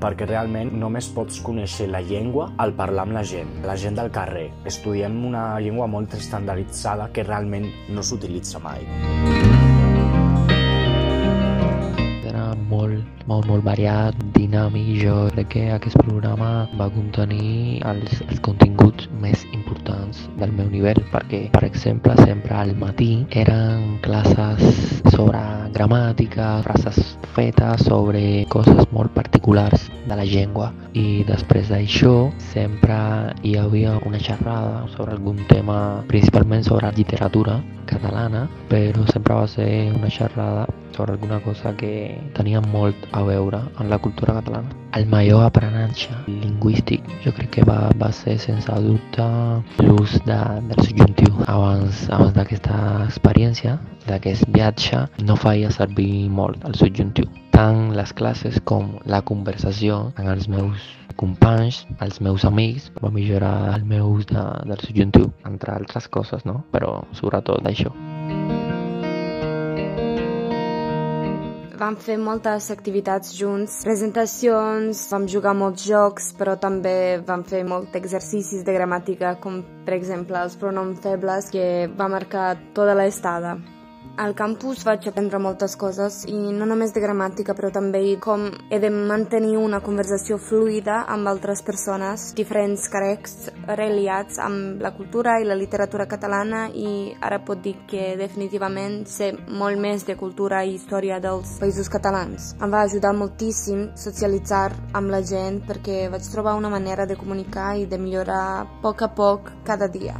perquè 0.00 0.28
realment 0.28 0.74
només 0.76 1.08
pots 1.16 1.40
conèixer 1.44 1.88
la 1.90 2.04
llengua 2.04 2.50
al 2.62 2.76
parlar 2.76 3.06
amb 3.08 3.16
la 3.16 3.24
gent, 3.24 3.52
la 3.64 3.76
gent 3.80 3.96
del 3.96 4.12
carrer. 4.12 4.48
Estudiem 4.68 5.22
una 5.30 5.48
llengua 5.60 5.88
molt 5.88 6.18
estandarditzada 6.20 7.10
que 7.12 7.24
realment 7.26 7.70
no 7.88 8.04
s'utilitza 8.04 8.60
mai. 8.60 9.55
Molt, 12.54 13.02
molt, 13.26 13.46
molt 13.48 13.64
variat, 13.66 14.14
dinàmic. 14.36 14.92
Jo 15.02 15.16
crec 15.34 15.48
que 15.54 15.64
aquest 15.74 15.98
programa 15.98 16.68
va 16.78 16.86
contenir 16.94 17.82
els, 17.90 18.20
els 18.28 18.42
continguts 18.46 19.08
més 19.22 19.42
importants 19.56 20.26
del 20.38 20.54
meu 20.54 20.70
nivell, 20.70 21.00
perquè, 21.10 21.46
per 21.54 21.64
exemple, 21.66 22.14
sempre 22.22 22.54
al 22.54 22.74
matí 22.78 23.24
eren 23.42 23.98
classes 24.06 24.62
sobre 25.10 25.42
gramàtica, 25.76 26.62
frases 26.64 27.16
fetes 27.36 27.84
sobre 27.84 28.46
coses 28.52 28.86
molt 28.96 29.12
particulars 29.16 29.90
de 30.06 30.16
la 30.16 30.24
llengua 30.24 30.70
i 30.96 31.24
després 31.28 31.68
d'això 31.72 32.30
sempre 32.52 32.96
hi 33.44 33.56
havia 33.60 33.96
una 34.08 34.20
xerrada 34.22 34.86
sobre 34.94 35.16
algun 35.16 35.42
tema, 35.50 36.04
principalment 36.08 36.64
sobre 36.64 36.92
literatura 36.96 37.58
catalana, 37.86 38.46
però 38.70 39.04
sempre 39.12 39.34
va 39.34 39.46
ser 39.50 39.68
una 39.94 40.10
xerrada 40.10 40.66
sobre 40.96 41.12
alguna 41.12 41.40
cosa 41.44 41.74
que 41.76 41.92
tenia 42.34 42.60
molt 42.60 43.06
a 43.12 43.22
veure 43.22 43.62
amb 43.76 43.88
la 43.90 43.98
cultura 43.98 44.34
catalana. 44.40 44.85
El 44.96 45.04
major 45.12 45.42
aprenentatge 45.44 46.14
lingüístic 46.24 47.04
jo 47.20 47.28
crec 47.36 47.50
que 47.58 47.64
va, 47.68 47.90
va 48.00 48.08
ser 48.16 48.38
sense 48.40 48.72
dubte 48.80 49.26
l'ús 49.84 50.14
de, 50.24 50.38
del 50.70 50.80
subjuntiu. 50.86 51.34
Abans, 51.52 52.06
abans 52.08 52.32
d'aquesta 52.38 52.78
experiència, 53.04 53.74
d'aquest 54.06 54.48
viatge, 54.56 55.02
no 55.28 55.36
feia 55.36 55.68
servir 55.74 56.30
molt 56.32 56.64
el 56.64 56.78
subjuntiu. 56.80 57.28
Tant 57.52 57.92
les 57.98 58.16
classes 58.16 58.56
com 58.64 58.94
la 59.04 59.20
conversació 59.20 60.00
amb 60.16 60.32
els 60.32 60.48
meus 60.48 60.88
companys, 61.20 61.84
els 62.00 62.22
meus 62.24 62.48
amics, 62.48 62.88
va 63.04 63.12
millorar 63.12 63.76
el 63.76 63.84
meu 63.84 64.14
ús 64.16 64.24
de, 64.32 64.48
del 64.64 64.80
subjuntiu, 64.80 65.28
entre 65.44 65.76
altres 65.76 66.08
coses, 66.08 66.48
no? 66.48 66.62
Però 66.72 67.02
sobretot 67.20 67.60
d'això. 67.68 67.92
Vam 71.76 71.96
fer 72.00 72.14
moltes 72.16 72.70
activitats 72.72 73.34
junts, 73.36 73.82
presentacions, 73.84 75.02
vam 75.10 75.26
jugar 75.28 75.52
molts 75.52 75.84
jocs, 75.84 76.30
però 76.38 76.54
també 76.56 77.20
vam 77.28 77.44
fer 77.44 77.60
molts 77.68 77.98
exercicis 78.00 78.64
de 78.64 78.72
gramàtica, 78.72 79.34
com 79.44 79.60
per 79.84 79.98
exemple 79.98 80.40
els 80.40 80.56
pronoms 80.56 81.04
febles, 81.04 81.50
que 81.52 81.66
va 81.98 82.08
marcar 82.08 82.54
tota 82.72 82.96
l'estada. 82.96 83.58
Al 84.16 84.32
campus 84.32 84.80
vaig 84.86 85.04
aprendre 85.10 85.36
moltes 85.36 85.74
coses 85.76 86.22
i 86.24 86.32
no 86.32 86.64
només 86.64 86.94
de 86.96 87.02
gramàtica 87.04 87.52
però 87.52 87.68
també 87.68 88.00
com 88.16 88.46
he 88.72 88.78
de 88.80 88.88
mantenir 88.88 89.58
una 89.60 89.82
conversació 89.84 90.38
fluida 90.40 91.02
amb 91.12 91.28
altres 91.28 91.60
persones, 91.66 92.30
diferents 92.38 92.86
carecs 92.88 93.50
reliats 93.68 94.40
amb 94.40 94.80
la 94.80 94.94
cultura 94.96 95.36
i 95.36 95.44
la 95.44 95.58
literatura 95.60 96.08
catalana 96.08 96.64
i 96.72 97.12
ara 97.20 97.42
pot 97.44 97.60
dir 97.60 97.74
que 97.90 98.14
definitivament 98.16 99.02
sé 99.04 99.34
molt 99.36 99.76
més 99.84 100.08
de 100.08 100.16
cultura 100.16 100.64
i 100.64 100.78
història 100.78 101.20
dels 101.20 101.58
països 101.60 101.92
catalans. 101.92 102.54
Em 102.56 102.72
va 102.72 102.86
ajudar 102.88 103.12
moltíssim 103.12 103.90
socialitzar 104.00 104.70
amb 104.96 105.12
la 105.12 105.20
gent 105.20 105.60
perquè 105.68 106.06
vaig 106.08 106.32
trobar 106.32 106.56
una 106.56 106.72
manera 106.72 107.04
de 107.04 107.20
comunicar 107.20 107.74
i 107.76 107.84
de 107.84 108.00
millorar 108.00 108.44
a 108.62 108.66
poc 108.80 109.04
a 109.04 109.12
poc 109.12 109.52
cada 109.68 109.92
dia. 109.92 110.16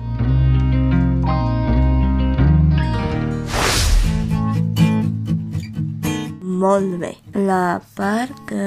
Molt 6.56 6.94
bé. 7.00 7.10
La 7.34 7.82
part 7.96 8.32
que 8.48 8.66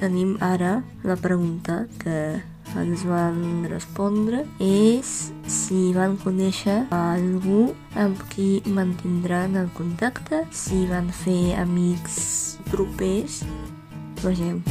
tenim 0.00 0.38
ara, 0.40 0.78
la 1.04 1.16
pregunta 1.20 1.82
que 2.00 2.40
ens 2.80 3.02
van 3.04 3.66
respondre 3.68 4.44
és 4.64 5.10
si 5.50 5.90
van 5.92 6.14
conèixer 6.22 6.78
algú 6.96 7.74
amb 7.98 8.22
qui 8.32 8.62
mantindran 8.64 9.58
el 9.60 9.68
contacte, 9.76 10.46
si 10.48 10.86
van 10.88 11.10
fer 11.12 11.58
amics 11.60 12.56
propers. 12.70 13.42
Vegem. 14.24 14.62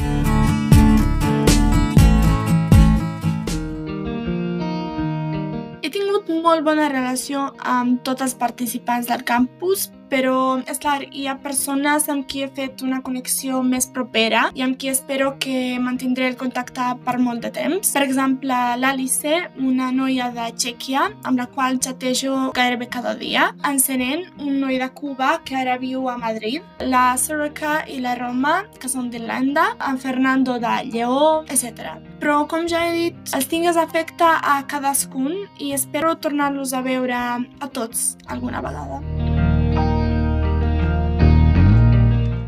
He 5.84 5.94
tingut 5.94 6.34
molt 6.42 6.66
bona 6.66 6.90
relació 6.90 7.46
amb 7.78 8.02
tots 8.02 8.26
els 8.26 8.34
participants 8.34 9.06
del 9.06 9.22
campus, 9.22 9.90
però, 10.10 10.60
és 10.68 10.80
clar, 10.82 10.98
hi 11.10 11.26
ha 11.30 11.36
persones 11.40 12.08
amb 12.12 12.26
qui 12.28 12.42
he 12.44 12.50
fet 12.52 12.82
una 12.84 13.00
connexió 13.06 13.62
més 13.62 13.86
propera 13.94 14.48
i 14.58 14.64
amb 14.66 14.76
qui 14.80 14.90
espero 14.90 15.36
que 15.42 15.78
mantindré 15.80 16.28
el 16.28 16.36
contacte 16.40 16.90
per 17.04 17.16
molt 17.22 17.44
de 17.46 17.52
temps. 17.54 17.92
Per 17.94 18.02
exemple, 18.04 18.58
l'Alice, 18.82 19.36
una 19.62 19.90
noia 19.94 20.30
de 20.34 20.50
Txèquia, 20.50 21.06
amb 21.24 21.40
la 21.40 21.46
qual 21.54 21.78
xatejo 21.80 22.50
gairebé 22.56 22.90
cada 22.90 23.14
dia. 23.14 23.50
En 23.66 23.78
Senen, 23.78 24.26
un 24.40 24.60
noi 24.60 24.80
de 24.82 24.90
Cuba 24.94 25.38
que 25.44 25.56
ara 25.56 25.78
viu 25.80 26.08
a 26.10 26.18
Madrid. 26.18 26.66
La 26.80 27.14
Soraka 27.16 27.80
i 27.88 28.00
la 28.02 28.16
Roma, 28.18 28.60
que 28.80 28.90
són 28.90 29.10
d'Irlanda. 29.10 29.70
En 29.88 29.98
Fernando 30.02 30.58
de 30.62 30.76
Lleó, 30.90 31.42
etc. 31.48 31.96
Però, 32.20 32.42
com 32.50 32.68
ja 32.68 32.86
he 32.88 32.94
dit, 32.96 33.34
els 33.36 33.48
tingues 33.50 33.78
afecte 33.80 34.26
a 34.26 34.60
cadascun 34.68 35.44
i 35.58 35.72
espero 35.76 36.16
tornar-los 36.18 36.74
a 36.74 36.84
veure 36.84 37.16
a 37.16 37.68
tots 37.72 38.16
alguna 38.28 38.64
vegada. 38.64 39.29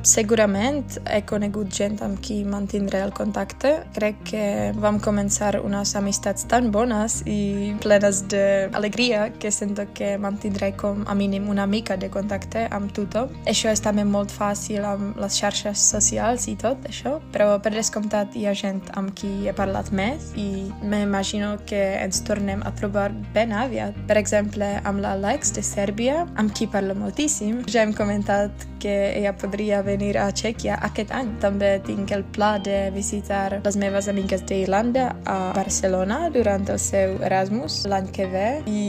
Segurament 0.02 0.96
he 1.06 1.20
conegut 1.30 1.68
gent 1.70 2.00
amb 2.02 2.18
qui 2.18 2.40
mantindré 2.42 3.04
el 3.06 3.12
contacte. 3.14 3.70
Crec 3.94 4.16
que 4.32 4.46
vam 4.82 4.98
començar 4.98 5.60
unes 5.62 5.92
amistats 5.94 6.48
tan 6.50 6.72
bones 6.74 7.20
i 7.30 7.70
plenes 7.84 8.24
d'alegria 8.32 9.28
que 9.38 9.52
sento 9.54 9.84
que 9.94 10.16
mantindré 10.18 10.72
com 10.76 11.04
a 11.06 11.14
mínim 11.14 11.46
una 11.48 11.68
mica 11.70 11.96
de 11.96 12.08
contacte 12.10 12.64
amb 12.74 12.90
tothom. 12.96 13.30
Això 13.46 13.70
és 13.70 13.82
també 13.84 14.02
molt 14.02 14.34
fàcil 14.34 14.82
amb 14.88 15.20
les 15.22 15.38
xarxes 15.38 15.86
socials 15.94 16.48
i 16.50 16.56
tot 16.58 16.82
això, 16.90 17.20
però 17.30 17.60
per 17.62 17.70
descomptat 17.76 18.34
hi 18.34 18.48
ha 18.50 18.56
gent 18.58 18.82
amb 18.98 19.14
qui 19.14 19.46
he 19.46 19.54
parlat 19.54 19.92
més 19.94 20.32
i 20.34 20.66
m'imagino 20.82 21.54
que 21.70 21.80
ens 22.02 22.24
tornem 22.26 22.66
a 22.66 22.74
trobar 22.74 23.12
ben 23.38 23.54
aviat. 23.54 23.94
Per 24.10 24.18
exemple, 24.18 24.74
amb 24.82 24.98
l'Alex 25.06 25.54
de 25.54 25.62
Sèrbia, 25.62 26.26
amb 26.34 26.50
qui 26.50 26.66
parlo 26.66 26.98
moltíssim. 26.98 27.62
Ja 27.70 27.86
hem 27.86 27.94
comentat 27.94 28.66
que 28.82 29.14
ella 29.14 29.36
podria 29.38 29.78
venir 29.92 30.16
a 30.18 30.28
Txèquia 30.33 30.78
aquest 30.88 31.12
any. 31.14 31.31
També 31.42 31.74
tinc 31.87 32.12
el 32.16 32.24
pla 32.35 32.57
de 32.62 32.90
visitar 32.94 33.61
les 33.64 33.78
meves 33.81 34.09
amigues 34.12 34.44
d'Irlanda 34.48 35.11
a 35.28 35.38
Barcelona 35.57 36.24
durant 36.35 36.66
el 36.72 36.81
seu 36.83 37.16
Erasmus 37.22 37.83
l'any 37.90 38.11
que 38.14 38.28
ve 38.33 38.48
i 38.70 38.83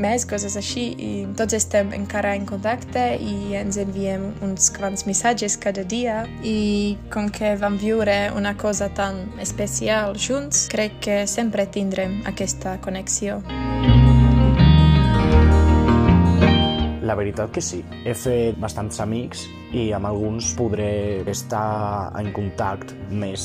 més 0.00 0.26
coses 0.28 0.56
així. 0.60 0.86
I 0.98 1.12
tots 1.38 1.56
estem 1.56 1.92
encara 1.96 2.34
en 2.38 2.46
contacte 2.48 3.04
i 3.20 3.54
ens 3.58 3.78
enviem 3.80 4.30
uns 4.44 4.70
quants 4.74 5.06
missatges 5.08 5.58
cada 5.60 5.84
dia 5.84 6.22
i 6.42 6.96
com 7.14 7.30
que 7.32 7.54
vam 7.60 7.78
viure 7.80 8.16
una 8.36 8.54
cosa 8.56 8.90
tan 8.94 9.24
especial 9.42 10.16
junts, 10.18 10.68
crec 10.72 11.00
que 11.04 11.20
sempre 11.30 11.66
tindrem 11.66 12.22
aquesta 12.30 12.78
connexió. 12.84 13.42
La 17.14 17.18
veritat 17.20 17.52
que 17.54 17.62
sí. 17.62 17.76
He 18.02 18.10
fet 18.18 18.56
bastants 18.58 18.96
amics 18.98 19.44
i 19.70 19.92
amb 19.94 20.08
alguns 20.08 20.48
podré 20.58 21.22
estar 21.30 22.10
en 22.18 22.32
contacte 22.34 22.96
més 23.14 23.44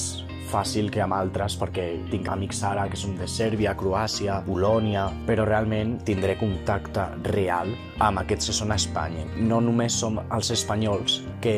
fàcil 0.50 0.88
que 0.90 1.04
amb 1.04 1.14
altres 1.14 1.54
perquè 1.62 1.84
tinc 2.10 2.32
amics 2.34 2.64
ara 2.66 2.88
que 2.90 2.98
són 2.98 3.14
de 3.20 3.28
Sèrbia, 3.30 3.76
Croàcia, 3.78 4.40
Polònia, 4.48 5.04
però 5.28 5.46
realment 5.46 6.00
tindré 6.08 6.34
contacte 6.40 7.04
real 7.28 7.70
amb 8.02 8.24
aquests 8.24 8.50
que 8.50 8.56
són 8.58 8.74
a 8.74 8.80
Espanya. 8.82 9.28
No 9.38 9.62
només 9.62 10.00
som 10.02 10.18
els 10.24 10.50
espanyols, 10.58 11.20
que 11.46 11.54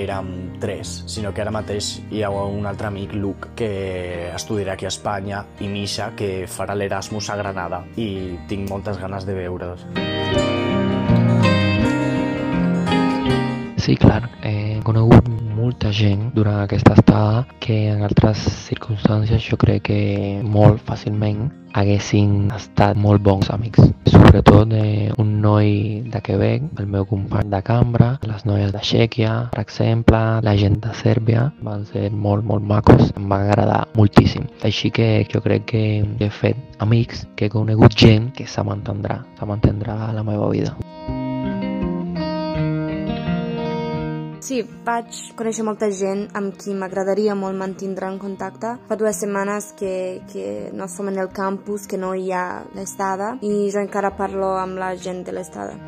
érem 0.00 0.32
tres, 0.64 0.94
sinó 1.12 1.34
que 1.36 1.44
ara 1.44 1.52
mateix 1.52 1.98
hi 2.08 2.24
ha 2.24 2.32
un 2.32 2.64
altre 2.72 2.88
amic, 2.88 3.12
Luc, 3.20 3.50
que 3.60 3.70
estudiarà 4.30 4.78
aquí 4.78 4.88
a 4.88 4.94
Espanya, 4.94 5.44
i 5.60 5.68
Misha, 5.68 6.14
que 6.16 6.48
farà 6.48 6.72
l'Erasmus 6.72 7.28
a 7.28 7.36
Granada, 7.44 7.84
i 8.00 8.08
tinc 8.48 8.72
moltes 8.72 8.96
ganes 9.04 9.28
de 9.28 9.36
veure's. 9.44 10.83
Sí, 13.84 13.98
clar, 14.00 14.30
he 14.40 14.80
conegut 14.80 15.26
molta 15.28 15.90
gent 15.92 16.30
durant 16.32 16.62
aquesta 16.62 16.94
estada 16.96 17.42
que 17.60 17.74
en 17.92 18.00
altres 18.06 18.40
circumstàncies 18.70 19.44
jo 19.44 19.58
crec 19.60 19.82
que 19.90 19.98
molt 20.40 20.80
fàcilment 20.88 21.50
haguessin 21.76 22.48
estat 22.56 22.96
molt 22.96 23.20
bons 23.26 23.50
amics. 23.52 23.82
Sobretot 24.08 24.72
eh, 24.72 25.10
un 25.20 25.34
noi 25.42 26.00
de 26.08 26.22
Quebec, 26.24 26.64
el 26.80 26.88
meu 26.94 27.04
company 27.10 27.50
de 27.52 27.60
cambra, 27.66 28.14
les 28.24 28.46
noies 28.48 28.72
de 28.72 28.80
Txèquia, 28.80 29.34
per 29.52 29.66
exemple, 29.66 30.22
la 30.48 30.56
gent 30.56 30.80
de 30.80 30.94
Sèrbia, 31.02 31.50
van 31.60 31.84
ser 31.90 32.06
molt, 32.08 32.46
molt 32.48 32.64
macos, 32.64 33.12
em 33.18 33.28
va 33.28 33.42
agradar 33.44 33.82
moltíssim. 34.00 34.48
Així 34.64 34.88
que 34.88 35.26
jo 35.28 35.44
crec 35.44 35.68
que 35.74 35.84
he 36.24 36.30
fet 36.40 36.80
amics, 36.80 37.26
que 37.36 37.50
he 37.50 37.52
conegut 37.52 38.00
gent 38.00 38.32
que 38.32 38.48
se 38.48 38.64
m'entendrà, 38.64 39.20
se 39.36 39.52
m'entendrà 39.52 39.98
la 40.16 40.24
meva 40.24 40.48
vida. 40.56 40.72
Sí, 44.44 44.58
vaig 44.84 45.08
conèixer 45.38 45.64
molta 45.64 45.86
gent 45.88 46.26
amb 46.36 46.52
qui 46.60 46.74
m'agradaria 46.76 47.32
molt 47.32 47.56
mantindre 47.56 48.10
en 48.12 48.18
contacte. 48.20 48.74
Fa 48.90 48.98
dues 49.00 49.16
setmanes 49.22 49.70
que, 49.78 50.20
que 50.28 50.68
no 50.76 50.84
som 50.84 51.08
en 51.08 51.16
el 51.22 51.30
campus, 51.32 51.86
que 51.88 51.96
no 51.96 52.12
hi 52.12 52.28
ha 52.28 52.60
l'estada, 52.76 53.38
i 53.40 53.70
jo 53.72 53.80
encara 53.80 54.12
parlo 54.18 54.52
amb 54.60 54.76
la 54.76 54.92
gent 55.00 55.24
de 55.24 55.32
l'estada. 55.32 55.80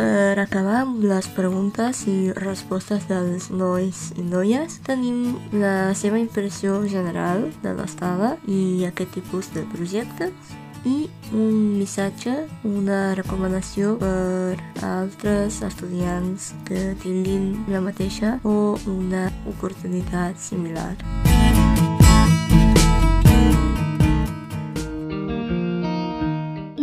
Per 0.00 0.34
acabar 0.40 0.82
amb 0.86 1.04
les 1.04 1.28
preguntes 1.36 2.06
i 2.08 2.32
respostes 2.32 3.10
dels 3.12 3.52
nois 3.52 4.06
i 4.16 4.24
noies, 4.24 4.80
tenim 4.88 5.34
la 5.52 5.92
seva 5.92 6.16
impressió 6.16 6.86
general 6.88 7.50
de 7.60 7.76
l'estada 7.76 8.38
i 8.48 8.86
aquest 8.88 9.18
tipus 9.20 9.52
de 9.52 9.68
projectes 9.76 10.56
i 10.86 11.08
un 11.34 11.78
missatge, 11.80 12.34
una 12.64 13.14
recomanació 13.18 13.96
per 14.00 14.56
a 14.80 14.92
altres 15.02 15.60
estudiants 15.66 16.52
que 16.68 16.92
tinguin 17.02 17.50
la 17.72 17.82
mateixa 17.84 18.36
o 18.44 18.76
una 18.98 19.26
oportunitat 19.50 20.38
similar. 20.50 20.94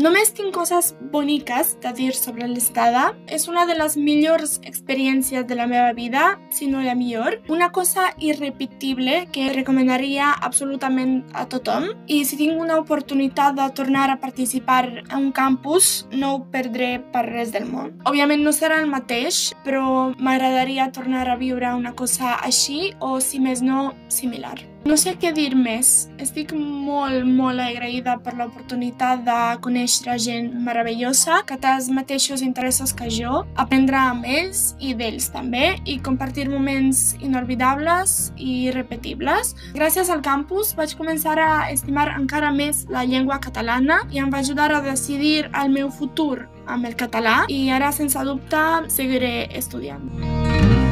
Només 0.03 0.33
tinc 0.35 0.51
coses 0.51 0.89
boniques 1.13 1.77
de 1.79 1.91
dir 1.95 2.09
sobre 2.17 2.43
l'estada. 2.49 3.03
És 3.31 3.45
una 3.47 3.63
de 3.69 3.77
les 3.77 3.93
millors 3.95 4.57
experiències 4.67 5.45
de 5.47 5.55
la 5.55 5.67
meva 5.69 5.93
vida, 5.95 6.23
si 6.51 6.67
no 6.67 6.81
la 6.83 6.95
millor. 6.99 7.37
Una 7.47 7.69
cosa 7.71 8.09
irrepetible 8.19 9.29
que 9.31 9.53
recomanaria 9.53 10.33
absolutament 10.33 11.21
a 11.31 11.45
tothom. 11.47 11.87
I 12.11 12.25
si 12.27 12.35
tinc 12.41 12.59
una 12.59 12.81
oportunitat 12.81 13.55
de 13.55 13.69
tornar 13.77 14.09
a 14.11 14.19
participar 14.19 15.05
a 15.07 15.21
un 15.21 15.31
campus, 15.31 16.05
no 16.11 16.33
ho 16.33 16.43
perdré 16.51 16.97
per 17.15 17.23
res 17.29 17.55
del 17.55 17.71
món. 17.71 17.95
Òbviament 18.03 18.43
no 18.43 18.51
serà 18.51 18.81
el 18.83 18.91
mateix, 18.91 19.53
però 19.63 20.11
m'agradaria 20.19 20.91
tornar 20.91 21.29
a 21.29 21.39
viure 21.39 21.71
una 21.79 21.95
cosa 21.95 22.35
així 22.43 22.91
o, 22.99 23.21
si 23.23 23.39
més 23.39 23.63
no, 23.63 23.93
similar. 24.11 24.72
No 24.83 24.97
sé 24.99 25.13
què 25.15 25.29
dir 25.31 25.53
més. 25.55 26.09
Estic 26.19 26.51
molt, 26.53 27.23
molt 27.23 27.61
agraïda 27.63 28.17
per 28.23 28.33
l'oportunitat 28.35 29.21
de 29.23 29.37
conèixer 29.63 30.17
gent 30.19 30.49
meravellosa 30.65 31.39
que 31.47 31.55
té 31.55 31.71
els 31.71 31.87
mateixos 31.87 32.43
interessos 32.43 32.91
que 32.91 33.07
jo, 33.07 33.45
aprendre 33.55 34.01
amb 34.01 34.27
ells 34.27 34.73
i 34.83 34.91
d'ells 34.99 35.29
també 35.31 35.77
i 35.87 35.97
compartir 36.03 36.49
moments 36.51 37.15
inolvidables 37.23 38.33
i 38.35 38.67
irrepetibles. 38.67 39.55
Gràcies 39.77 40.11
al 40.11 40.21
campus 40.25 40.75
vaig 40.75 40.97
començar 40.99 41.37
a 41.39 41.71
estimar 41.71 42.09
encara 42.17 42.51
més 42.51 42.83
la 42.91 43.07
llengua 43.07 43.39
catalana 43.39 44.03
i 44.11 44.19
em 44.19 44.31
va 44.33 44.43
ajudar 44.43 44.67
a 44.73 44.83
decidir 44.83 45.47
el 45.63 45.71
meu 45.71 45.95
futur 45.95 46.43
amb 46.67 46.91
el 46.91 46.99
català 46.99 47.45
i 47.47 47.69
ara, 47.71 47.95
sense 47.95 48.19
dubte, 48.27 48.67
seguiré 48.91 49.47
estudiant. 49.55 50.82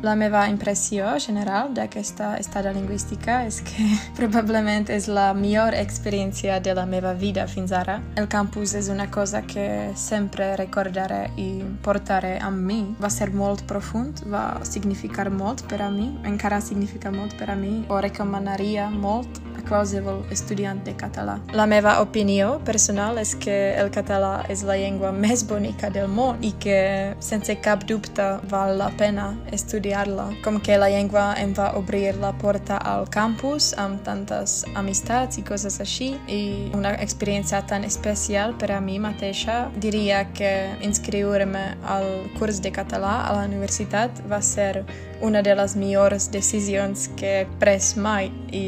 La 0.00 0.14
meva 0.16 0.46
impressió 0.48 1.18
general 1.20 1.74
d'aquesta 1.76 2.30
estada 2.40 2.70
lingüística 2.72 3.42
és 3.44 3.58
que 3.60 3.84
probablement 4.18 4.88
és 4.88 5.10
la 5.12 5.26
millor 5.36 5.76
experiència 5.76 6.56
de 6.64 6.72
la 6.72 6.86
meva 6.88 7.12
vida 7.12 7.44
fins 7.44 7.74
ara. 7.76 7.98
El 8.16 8.28
campus 8.32 8.72
és 8.78 8.88
una 8.88 9.10
cosa 9.12 9.42
que 9.44 9.92
sempre 10.00 10.54
recordaré 10.56 11.26
i 11.36 11.50
portaré 11.84 12.38
amb 12.40 12.64
mi. 12.64 12.80
Va 12.96 13.10
ser 13.12 13.28
molt 13.36 13.66
profund, 13.68 14.24
va 14.32 14.64
significar 14.64 15.28
molt 15.28 15.66
per 15.68 15.82
a 15.84 15.90
mi, 15.92 16.08
encara 16.24 16.62
significa 16.64 17.12
molt 17.12 17.36
per 17.36 17.50
a 17.52 17.58
mi. 17.60 17.82
Ho 17.92 18.00
recomanaria 18.00 18.88
molt 18.88 19.42
a 19.58 19.66
qualsevol 19.68 20.24
estudiant 20.32 20.80
de 20.86 20.96
català. 20.96 21.36
La 21.52 21.68
meva 21.68 21.98
opinió 22.00 22.54
personal 22.64 23.20
és 23.20 23.34
que 23.36 23.58
el 23.76 23.92
català 23.92 24.46
és 24.48 24.64
la 24.64 24.80
llengua 24.80 25.12
més 25.12 25.44
bonica 25.44 25.92
del 25.92 26.08
món 26.08 26.40
i 26.40 26.54
que 26.56 26.80
sense 27.20 27.60
cap 27.60 27.84
dubte 27.84 28.32
val 28.48 28.78
la 28.80 28.88
pena 28.96 29.34
estudiar 29.52 29.89
estudiar-la, 29.90 30.34
com 30.42 30.60
que 30.60 30.78
la 30.78 30.88
llengua 30.88 31.34
em 31.38 31.52
va 31.52 31.74
obrir 31.76 32.14
la 32.20 32.32
porta 32.32 32.76
al 32.76 33.08
campus 33.10 33.74
amb 33.76 34.02
tantes 34.04 34.64
amistats 34.74 35.38
i 35.38 35.42
coses 35.42 35.80
així 35.80 36.14
i 36.28 36.70
una 36.74 36.94
experiència 37.02 37.62
tan 37.66 37.84
especial 37.84 38.54
per 38.58 38.70
a 38.72 38.80
mi 38.80 38.98
mateixa. 38.98 39.70
Diria 39.76 40.24
que 40.32 40.76
inscriure-me 40.82 41.76
al 41.82 42.30
curs 42.38 42.60
de 42.60 42.70
català 42.70 43.26
a 43.26 43.34
la 43.34 43.44
universitat 43.48 44.22
va 44.30 44.40
ser 44.40 44.84
una 45.20 45.42
de 45.42 45.54
les 45.54 45.76
millors 45.76 46.30
decisions 46.32 47.08
que 47.16 47.30
he 47.40 47.46
pres 47.60 47.92
mai 47.96 48.30
i 48.52 48.64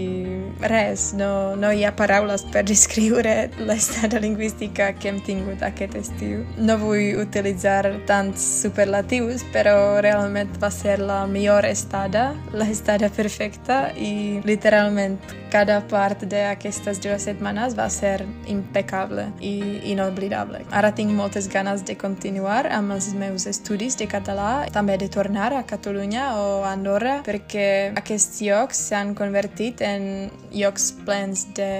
res, 0.70 1.10
no, 1.18 1.56
no 1.56 1.72
hi 1.72 1.84
ha 1.84 1.92
paraules 1.96 2.44
per 2.52 2.64
descriure 2.72 3.50
l'estada 3.58 4.20
lingüística 4.22 4.92
que 4.98 5.10
hem 5.10 5.20
tingut 5.26 5.62
aquest 5.66 5.96
estiu. 5.98 6.42
No 6.56 6.78
vull 6.80 7.18
utilitzar 7.22 7.84
tants 8.08 8.44
superlatius, 8.62 9.44
però 9.54 9.76
realment 10.04 10.52
va 10.62 10.70
ser 10.72 10.98
la 11.02 11.22
millor 11.26 11.66
estada, 11.68 12.32
la 12.52 12.68
estada 12.70 13.10
perfecta 13.12 13.84
i 13.96 14.40
literalment 14.46 15.18
cada 15.52 15.82
part 15.84 16.22
d'aquestes 16.24 17.00
dues 17.04 17.26
setmanes 17.28 17.74
va 17.76 17.88
ser 17.92 18.24
impecable 18.48 19.26
i 19.44 19.82
inoblidable. 19.92 20.62
Ara 20.72 20.94
tinc 20.96 21.12
moltes 21.12 21.48
ganes 21.52 21.84
de 21.84 21.96
continuar 22.00 22.64
amb 22.72 22.94
els 22.96 23.10
meus 23.18 23.44
estudis 23.50 23.98
de 24.00 24.08
català, 24.08 24.64
també 24.72 24.96
de 24.96 25.10
tornar 25.12 25.50
a 25.52 25.64
Catalunya 25.68 26.30
o 26.40 26.41
a 26.62 26.72
Andorra, 26.72 27.20
perquè 27.26 27.92
aquests 27.98 28.42
llocs 28.46 28.88
s'han 28.88 29.14
convertit 29.18 29.82
en 29.86 30.30
llocs 30.52 30.92
plens 31.04 31.46
de 31.56 31.72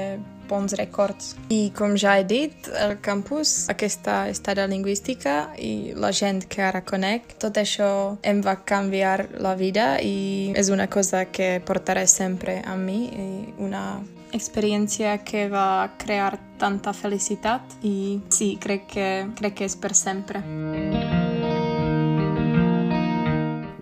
bons 0.53 0.75
records. 0.77 1.35
I 1.49 1.71
com 1.77 1.97
ja 1.97 2.19
he 2.19 2.25
dit, 2.29 2.69
el 2.77 2.99
campus, 3.05 3.69
aquesta 3.73 4.27
estada 4.33 4.67
lingüística 4.71 5.53
i 5.59 5.93
la 5.97 6.13
gent 6.13 6.45
que 6.53 6.65
ara 6.67 6.83
conec, 6.85 7.37
tot 7.43 7.61
això 7.61 7.91
em 8.23 8.43
va 8.45 8.59
canviar 8.69 9.29
la 9.41 9.55
vida 9.57 9.95
i 10.03 10.53
és 10.59 10.73
una 10.75 10.89
cosa 10.93 11.25
que 11.33 11.55
portaré 11.67 12.07
sempre 12.07 12.61
amb 12.67 12.89
mi 12.91 13.01
i 13.09 13.31
una 13.63 13.87
experiència 14.33 15.19
que 15.25 15.49
va 15.53 15.93
crear 16.01 16.39
tanta 16.61 16.95
felicitat 16.97 17.77
i 17.85 18.21
sí, 18.33 18.55
crec 18.61 18.89
que, 18.95 19.09
crec 19.39 19.61
que 19.61 19.69
és 19.69 19.77
per 19.77 19.93
sempre. 19.97 20.41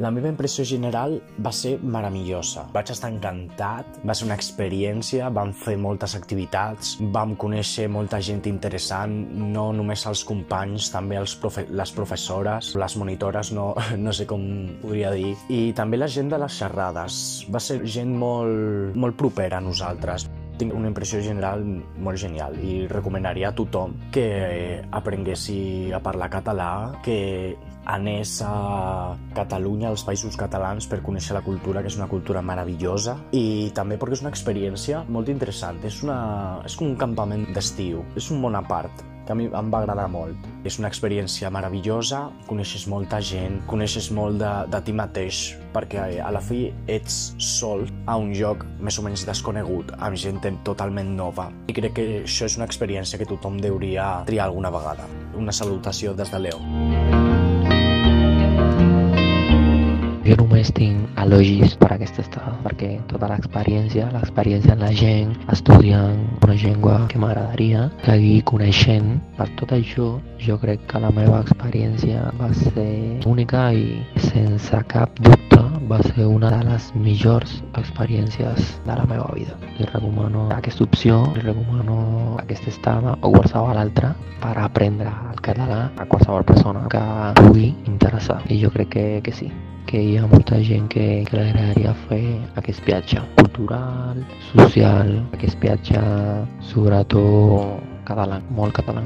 La 0.01 0.09
meva 0.09 0.31
impressió 0.33 0.65
general 0.65 1.19
va 1.45 1.51
ser 1.53 1.75
meravellosa. 1.95 2.63
Vaig 2.73 2.89
estar 2.95 3.11
encantat, 3.13 3.99
va 4.09 4.15
ser 4.17 4.25
una 4.31 4.39
experiència, 4.41 5.29
vam 5.37 5.53
fer 5.53 5.75
moltes 5.77 6.15
activitats, 6.17 6.95
vam 7.17 7.35
conèixer 7.43 7.85
molta 7.93 8.23
gent 8.25 8.41
interessant, 8.49 9.19
no 9.53 9.67
només 9.77 10.07
els 10.09 10.25
companys, 10.25 10.89
també 10.95 11.21
els 11.21 11.37
profe 11.43 11.67
les 11.69 11.93
professores, 11.93 12.73
les 12.81 12.97
monitores, 12.97 13.53
no, 13.53 13.75
no 14.07 14.17
sé 14.17 14.25
com 14.31 14.47
podria 14.81 15.13
dir, 15.13 15.35
i 15.53 15.63
també 15.77 16.01
la 16.01 16.09
gent 16.09 16.33
de 16.33 16.41
les 16.41 16.61
xerrades. 16.63 17.23
Va 17.53 17.61
ser 17.61 17.83
gent 17.85 18.17
molt, 18.25 18.97
molt 18.97 19.21
propera 19.21 19.61
a 19.61 19.69
nosaltres 19.69 20.31
tinc 20.61 20.77
una 20.77 20.90
impressió 20.90 21.23
general 21.25 21.64
molt 21.64 22.20
genial 22.20 22.59
i 22.61 22.85
recomanaria 22.90 23.51
a 23.51 23.57
tothom 23.57 23.96
que 24.14 24.29
aprenguessi 24.92 25.90
a 25.96 26.03
parlar 26.05 26.31
català, 26.33 26.70
que 27.05 27.18
anés 27.90 28.37
a 28.44 29.16
Catalunya, 29.35 29.88
als 29.90 30.05
països 30.07 30.37
catalans, 30.38 30.87
per 30.90 31.01
conèixer 31.03 31.35
la 31.35 31.42
cultura, 31.42 31.83
que 31.83 31.90
és 31.90 31.96
una 31.99 32.09
cultura 32.11 32.42
meravellosa, 32.44 33.16
i 33.33 33.70
també 33.75 33.99
perquè 33.99 34.18
és 34.18 34.25
una 34.25 34.33
experiència 34.35 35.05
molt 35.09 35.33
interessant. 35.33 35.81
És, 35.87 36.03
una, 36.05 36.18
és 36.68 36.77
com 36.77 36.90
un 36.92 36.99
campament 37.01 37.49
d'estiu, 37.55 38.05
és 38.20 38.31
un 38.31 38.42
món 38.44 38.59
a 38.59 38.62
part, 38.66 39.07
que 39.31 39.35
a 39.35 39.38
mi 39.38 39.47
em 39.47 39.69
va 39.71 39.85
agradar 39.85 40.09
molt. 40.11 40.49
És 40.66 40.81
una 40.81 40.88
experiència 40.90 41.51
meravellosa, 41.55 42.25
coneixes 42.49 42.88
molta 42.90 43.21
gent, 43.23 43.61
coneixes 43.71 44.11
molt 44.16 44.40
de, 44.43 44.51
de 44.73 44.81
ti 44.83 44.95
mateix, 44.97 45.43
perquè 45.75 46.09
a 46.19 46.33
la 46.35 46.43
fi 46.43 46.64
ets 46.90 47.21
sol 47.38 47.87
a 48.11 48.19
un 48.19 48.35
lloc 48.35 48.66
més 48.83 48.99
o 48.99 49.07
menys 49.07 49.23
desconegut, 49.29 49.95
amb 50.03 50.19
gent 50.19 50.43
totalment 50.66 51.14
nova. 51.14 51.47
I 51.71 51.77
crec 51.79 51.95
que 52.01 52.09
això 52.25 52.51
és 52.51 52.59
una 52.59 52.66
experiència 52.66 53.23
que 53.23 53.31
tothom 53.31 53.62
hauria 53.71 54.11
triar 54.27 54.51
alguna 54.51 54.75
vegada. 54.75 55.07
Una 55.38 55.55
salutació 55.55 56.16
des 56.19 56.35
de 56.35 56.43
Leo. 56.49 57.10
Jo 60.31 60.37
només 60.38 60.71
tinc 60.77 61.19
elogis 61.19 61.75
per 61.81 61.88
aquesta 61.97 62.23
estada, 62.23 62.53
perquè 62.62 62.90
tota 63.11 63.27
l'experiència, 63.33 64.11
l'experiència 64.14 64.77
en 64.77 64.85
la 64.85 64.90
gent, 64.95 65.33
estudiant 65.51 66.21
una 66.47 66.55
llengua 66.55 66.97
que 67.11 67.19
m'agradaria 67.19 67.88
seguir 68.05 68.37
coneixent, 68.51 69.16
per 69.38 69.49
tot 69.59 69.75
això 69.75 70.12
jo 70.38 70.59
crec 70.62 70.85
que 70.90 71.01
la 71.03 71.11
meva 71.16 71.40
experiència 71.43 72.29
va 72.38 72.53
ser 72.55 72.90
única 73.27 73.71
i 73.75 74.05
sense 74.31 74.85
cap 74.93 75.19
dubte 75.19 75.59
va 75.90 75.99
ser 76.05 76.29
una 76.31 76.53
de 76.55 76.61
les 76.69 76.87
millors 76.95 77.57
experiències 77.81 78.69
de 78.87 78.95
la 78.95 79.09
meva 79.11 79.27
vida. 79.35 79.57
Li 79.81 79.88
recomano 79.88 80.47
aquesta 80.55 80.87
opció, 80.87 81.19
li 81.35 81.43
recomano 81.43 82.37
aquesta 82.38 82.71
estada 82.71 83.16
o 83.19 83.33
qualsevol 83.35 83.83
altra 83.83 84.12
per 84.38 84.55
aprendre 84.62 85.11
el 85.33 85.43
català 85.43 85.81
a 85.99 86.07
qualsevol 86.07 86.47
persona 86.47 86.87
que 86.95 87.03
pugui 87.43 87.73
interessar. 87.90 88.38
I 88.47 88.62
jo 88.62 88.71
crec 88.71 88.95
que, 88.95 89.09
que 89.27 89.35
sí 89.35 89.51
que 89.87 90.01
hi 90.03 90.16
ha 90.19 90.27
molta 90.31 90.61
gent 90.66 90.88
que, 90.93 91.07
que 91.29 91.37
li 91.37 91.43
agradaria 91.49 91.95
fer 92.09 92.23
aquest 92.61 92.83
viatge 92.87 93.23
cultural, 93.38 94.21
social, 94.51 95.12
aquest 95.37 95.61
viatge 95.62 96.01
sobretot 96.71 97.81
català, 98.09 98.40
molt 98.57 98.75
català. 98.77 99.05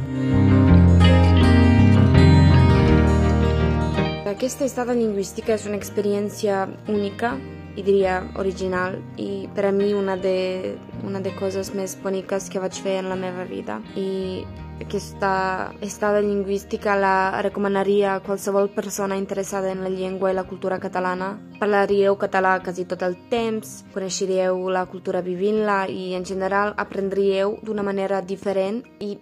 Aquesta 4.34 4.66
estada 4.66 4.96
lingüística 4.96 5.54
és 5.54 5.66
una 5.68 5.78
experiència 5.78 6.64
única 6.88 7.37
i 7.76 7.82
diria 7.82 8.20
original 8.38 8.98
i 9.16 9.48
per 9.54 9.66
a 9.66 9.72
mi 9.72 9.92
una 9.92 10.16
de, 10.16 10.76
una 11.02 11.20
de 11.20 11.32
coses 11.38 11.74
més 11.74 11.96
boniques 12.02 12.50
que 12.50 12.62
vaig 12.62 12.78
fer 12.82 13.00
en 13.00 13.10
la 13.10 13.18
meva 13.18 13.44
vida 13.48 13.80
i 13.98 14.44
aquesta 14.80 15.72
estada 15.80 16.20
lingüística 16.20 16.96
la 16.98 17.42
recomanaria 17.42 18.14
a 18.14 18.20
qualsevol 18.20 18.68
persona 18.74 19.16
interessada 19.16 19.70
en 19.70 19.84
la 19.84 19.88
llengua 19.88 20.32
i 20.32 20.34
la 20.34 20.44
cultura 20.44 20.80
catalana. 20.80 21.38
Parlaríeu 21.60 22.16
català 22.18 22.56
quasi 22.62 22.84
tot 22.84 23.04
el 23.06 23.14
temps, 23.30 23.84
coneixeríeu 23.94 24.68
la 24.74 24.84
cultura 24.90 25.22
vivint-la 25.22 25.84
i 25.87 26.14
en 26.18 26.26
general 26.26 26.74
aprendríeu 26.76 27.58
d'una 27.62 27.87
manera 27.87 28.20
diferent 28.20 28.82
i 28.98 29.14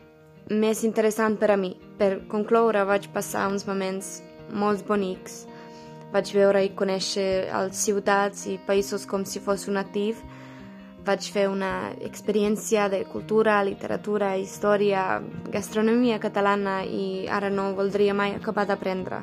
més 0.48 0.82
interessant 0.84 1.36
per 1.36 1.52
a 1.52 1.60
mi. 1.60 1.76
Per 1.98 2.24
concloure 2.32 2.84
vaig 2.88 3.12
passar 3.12 3.48
uns 3.52 3.68
moments 3.68 4.22
molt 4.50 4.86
bonics. 4.88 5.44
Vaig 6.12 6.34
veure 6.36 6.60
i 6.64 6.74
conèixer 6.76 7.48
les 7.48 7.82
ciutats 7.86 8.46
i 8.52 8.58
països 8.66 9.06
com 9.08 9.24
si 9.24 9.40
fos 9.40 9.68
un 9.68 9.80
natiu 9.80 10.20
vaig 11.02 11.26
fer 11.34 11.48
una 11.50 11.90
experiència 12.06 12.86
de 12.92 13.02
cultura, 13.10 13.62
literatura, 13.66 14.36
història, 14.38 15.20
gastronomia 15.50 16.20
catalana 16.22 16.82
i 16.86 17.26
ara 17.26 17.50
no 17.50 17.72
voldria 17.74 18.14
mai 18.14 18.36
acabar 18.38 18.66
d'aprendre. 18.70 19.22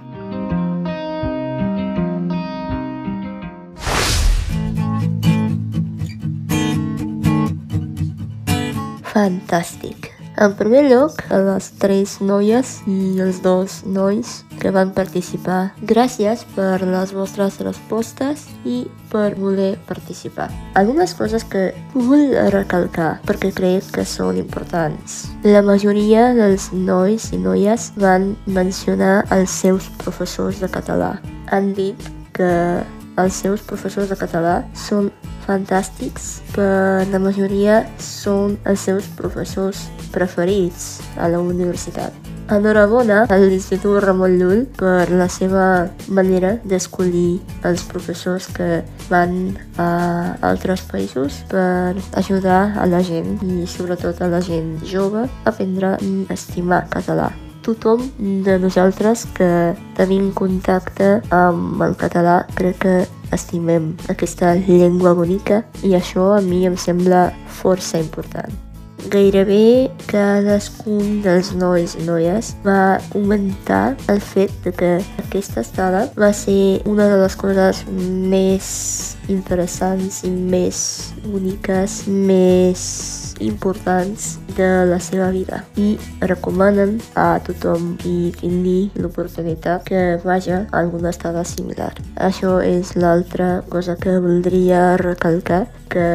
Fantàstic. 9.10 10.19
En 10.40 10.54
primer 10.56 10.86
lloc, 10.88 11.18
a 11.36 11.38
les 11.44 11.66
tres 11.82 12.14
noies 12.24 12.78
i 12.88 13.20
els 13.20 13.42
dos 13.44 13.82
nois 13.84 14.38
que 14.62 14.72
van 14.72 14.94
participar. 14.96 15.74
Gràcies 15.84 16.46
per 16.56 16.78
les 16.80 17.12
vostres 17.12 17.58
respostes 17.60 18.46
i 18.64 18.86
per 19.12 19.34
voler 19.36 19.74
participar. 19.90 20.48
Algunes 20.80 21.12
coses 21.20 21.44
que 21.44 21.74
vull 21.92 22.32
recalcar 22.56 23.18
perquè 23.28 23.52
crec 23.58 23.90
que 23.98 24.06
són 24.08 24.40
importants. 24.40 25.26
La 25.44 25.60
majoria 25.60 26.30
dels 26.38 26.70
nois 26.72 27.34
i 27.36 27.42
noies 27.44 27.90
van 28.00 28.32
mencionar 28.48 29.26
els 29.36 29.52
seus 29.52 29.92
professors 30.00 30.64
de 30.64 30.72
català. 30.72 31.18
Han 31.52 31.74
dit 31.76 32.00
que 32.32 32.54
els 33.22 33.42
seus 33.44 33.64
professors 33.68 34.10
de 34.12 34.18
català 34.20 34.62
són 34.88 35.12
fantàstics, 35.46 36.40
però 36.54 37.06
la 37.10 37.22
majoria 37.22 37.84
són 38.02 38.58
els 38.70 38.86
seus 38.86 39.08
professors 39.18 39.88
preferits 40.14 41.00
a 41.18 41.30
la 41.32 41.42
universitat. 41.42 42.14
Enhorabona 42.50 43.28
a 43.30 43.36
l'Institut 43.38 44.00
Ramon 44.02 44.40
Llull 44.40 44.64
per 44.78 45.06
la 45.14 45.28
seva 45.30 45.66
manera 46.10 46.56
d'escollir 46.66 47.42
els 47.70 47.84
professors 47.92 48.48
que 48.56 48.70
van 49.10 49.36
a 49.78 49.90
altres 50.50 50.82
països 50.90 51.44
per 51.52 51.94
ajudar 52.24 52.64
a 52.74 52.88
la 52.90 53.04
gent 53.06 53.38
i 53.46 53.68
sobretot 53.70 54.24
a 54.26 54.32
la 54.34 54.42
gent 54.42 54.80
jove 54.82 55.28
a 55.28 55.54
aprendre 55.54 55.94
i 56.02 56.26
estimar 56.34 56.88
català 56.90 57.30
tothom 57.66 58.04
de 58.46 58.58
nosaltres 58.62 59.26
que 59.38 59.50
tenim 59.98 60.32
contacte 60.36 61.20
amb 61.36 61.82
el 61.86 61.98
català 62.00 62.42
crec 62.56 62.80
que 62.86 62.96
estimem 63.36 63.94
aquesta 64.10 64.56
llengua 64.56 65.14
bonica 65.14 65.64
i 65.86 65.94
això 65.98 66.32
a 66.38 66.42
mi 66.42 66.66
em 66.70 66.78
sembla 66.78 67.30
força 67.60 68.02
important. 68.02 68.52
Gairebé 69.10 69.90
cadascun 70.10 71.22
dels 71.24 71.54
nois 71.56 71.96
i 71.96 72.04
noies 72.04 72.52
va 72.66 73.00
comentar 73.14 73.96
el 74.12 74.20
fet 74.20 74.52
de 74.66 74.74
que 74.76 74.92
aquesta 75.24 75.64
estada 75.64 76.04
va 76.20 76.34
ser 76.36 76.82
una 76.86 77.08
de 77.08 77.22
les 77.22 77.38
coses 77.40 77.86
més 77.90 78.68
interessants 79.32 80.24
i 80.28 80.34
més 80.34 80.84
úniques, 81.32 82.04
més 82.12 83.29
importants 83.40 84.38
de 84.58 84.86
la 84.90 85.00
seva 85.00 85.30
vida 85.32 85.64
i 85.80 85.96
recomanen 86.22 86.98
a 87.16 87.40
tothom 87.46 87.96
i 88.06 88.32
tingui 88.40 88.90
l'oportunitat 89.00 89.86
que 89.88 90.04
vaja 90.24 90.66
a 90.72 90.80
alguna 90.84 91.14
estada 91.14 91.44
similar. 91.44 91.94
Això 92.16 92.60
és 92.64 92.96
l'altra 92.96 93.62
cosa 93.70 93.96
que 93.96 94.20
voldria 94.20 94.98
recalcar 95.02 95.66
que 95.90 96.10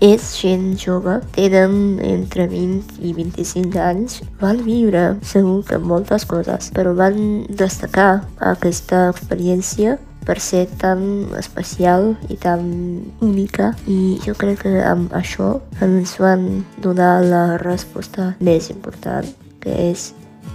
és 0.00 0.28
gent 0.40 0.72
jove, 0.80 1.18
tenen 1.36 2.00
entre 2.00 2.46
20 2.48 3.02
i 3.04 3.12
25 3.12 3.82
anys, 3.82 4.22
van 4.40 4.62
viure 4.64 5.18
segur 5.26 5.60
que 5.68 5.78
moltes 5.78 6.24
coses, 6.28 6.70
però 6.72 6.94
van 6.96 7.44
destacar 7.50 8.22
aquesta 8.54 9.10
experiència 9.12 9.98
per 10.26 10.38
ser 10.40 10.66
tan 10.80 11.28
especial 11.38 12.14
i 12.28 12.38
tan 12.40 12.64
única 13.20 13.72
i 13.90 14.18
jo 14.24 14.34
crec 14.38 14.64
que 14.64 14.74
amb 14.86 15.12
això 15.16 15.54
ens 15.84 16.16
van 16.22 16.64
donar 16.82 17.14
la 17.26 17.44
resposta 17.62 18.32
més 18.40 18.70
important 18.70 19.28
que 19.62 19.74
és 19.90 20.12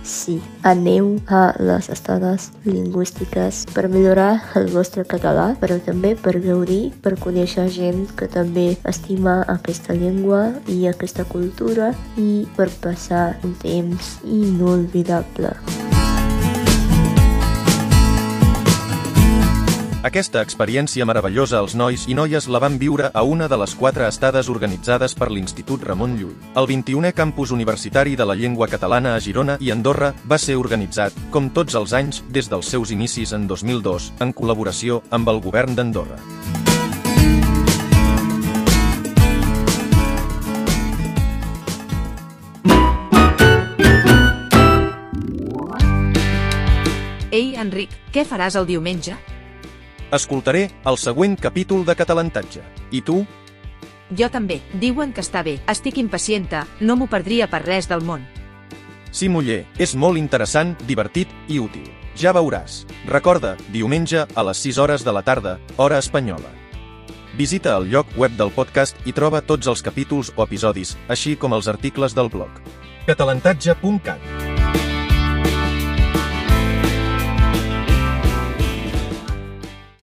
sí, 0.07 0.41
aneu 0.63 1.17
a 1.27 1.53
les 1.59 1.89
estades 1.89 2.51
lingüístiques 2.65 3.65
per 3.73 3.87
millorar 3.91 4.41
el 4.55 4.69
vostre 4.71 5.03
català, 5.07 5.49
però 5.61 5.77
també 5.83 6.15
per 6.15 6.37
gaudir, 6.43 6.93
per 7.03 7.17
conèixer 7.19 7.67
gent 7.73 8.07
que 8.17 8.29
també 8.31 8.69
estima 8.87 9.41
aquesta 9.57 9.97
llengua 9.97 10.47
i 10.71 10.85
aquesta 10.87 11.27
cultura 11.27 11.91
i 12.17 12.47
per 12.55 12.71
passar 12.81 13.27
un 13.43 13.53
temps 13.63 14.17
inolvidable. 14.23 15.53
Aquesta 20.05 20.43
experiència 20.45 21.07
meravellosa 21.09 21.57
els 21.57 21.73
nois 21.73 22.03
i 22.05 22.13
noies 22.13 22.45
la 22.53 22.59
van 22.61 22.75
viure 22.77 23.07
a 23.17 23.23
una 23.25 23.47
de 23.49 23.57
les 23.57 23.71
quatre 23.73 24.05
estades 24.05 24.45
organitzades 24.53 25.15
per 25.17 25.31
l'Institut 25.31 25.81
Ramon 25.81 26.11
Llull. 26.19 26.35
El 26.53 26.67
21è 26.69 27.15
campus 27.17 27.49
universitari 27.49 28.13
de 28.15 28.27
la 28.29 28.35
llengua 28.37 28.67
catalana 28.69 29.15
a 29.15 29.19
Girona 29.19 29.55
i 29.59 29.71
Andorra 29.73 30.11
va 30.29 30.37
ser 30.37 30.53
organitzat, 30.61 31.17
com 31.33 31.49
tots 31.49 31.73
els 31.73 31.95
anys, 31.97 32.21
des 32.29 32.45
dels 32.45 32.69
seus 32.69 32.91
inicis 32.93 33.33
en 33.33 33.47
2002, 33.49 34.11
en 34.21 34.33
col·laboració 34.37 35.01
amb 35.09 35.31
el 35.33 35.41
govern 35.41 35.73
d'Andorra. 35.73 36.21
Ei, 47.33 47.57
Enric, 47.57 47.97
què 48.13 48.21
faràs 48.29 48.55
el 48.61 48.69
diumenge? 48.69 49.17
Escoltaré 50.11 50.69
el 50.87 50.95
següent 50.95 51.35
capítol 51.35 51.83
de 51.85 51.93
Catalantatge. 51.95 52.61
I 52.95 53.01
tu? 53.03 53.25
Jo 54.15 54.29
també. 54.31 54.61
Diuen 54.79 55.11
que 55.11 55.19
està 55.19 55.41
bé. 55.43 55.57
Estic 55.67 55.97
impacienta. 55.99 56.63
No 56.79 56.95
m'ho 56.95 57.09
perdria 57.11 57.49
per 57.51 57.65
res 57.65 57.89
del 57.91 58.05
món. 58.07 58.23
Sí, 59.11 59.27
muller, 59.27 59.65
és 59.77 59.95
molt 59.95 60.17
interessant, 60.19 60.77
divertit 60.87 61.27
i 61.51 61.59
útil. 61.59 61.89
Ja 62.15 62.31
veuràs. 62.31 62.85
Recorda, 63.07 63.57
diumenge 63.73 64.23
a 64.23 64.47
les 64.47 64.63
6 64.63 64.79
hores 64.79 65.03
de 65.03 65.11
la 65.11 65.23
tarda, 65.27 65.59
hora 65.75 65.99
espanyola. 65.99 66.55
Visita 67.37 67.75
el 67.77 67.91
lloc 67.91 68.07
web 68.15 68.31
del 68.39 68.51
podcast 68.55 68.95
i 69.05 69.13
troba 69.13 69.43
tots 69.43 69.67
els 69.67 69.83
capítols 69.83 70.31
o 70.35 70.43
episodis, 70.47 70.95
així 71.09 71.35
com 71.35 71.53
els 71.53 71.67
articles 71.67 72.15
del 72.15 72.29
blog. 72.29 72.63
catalantatge.cat 73.05 74.86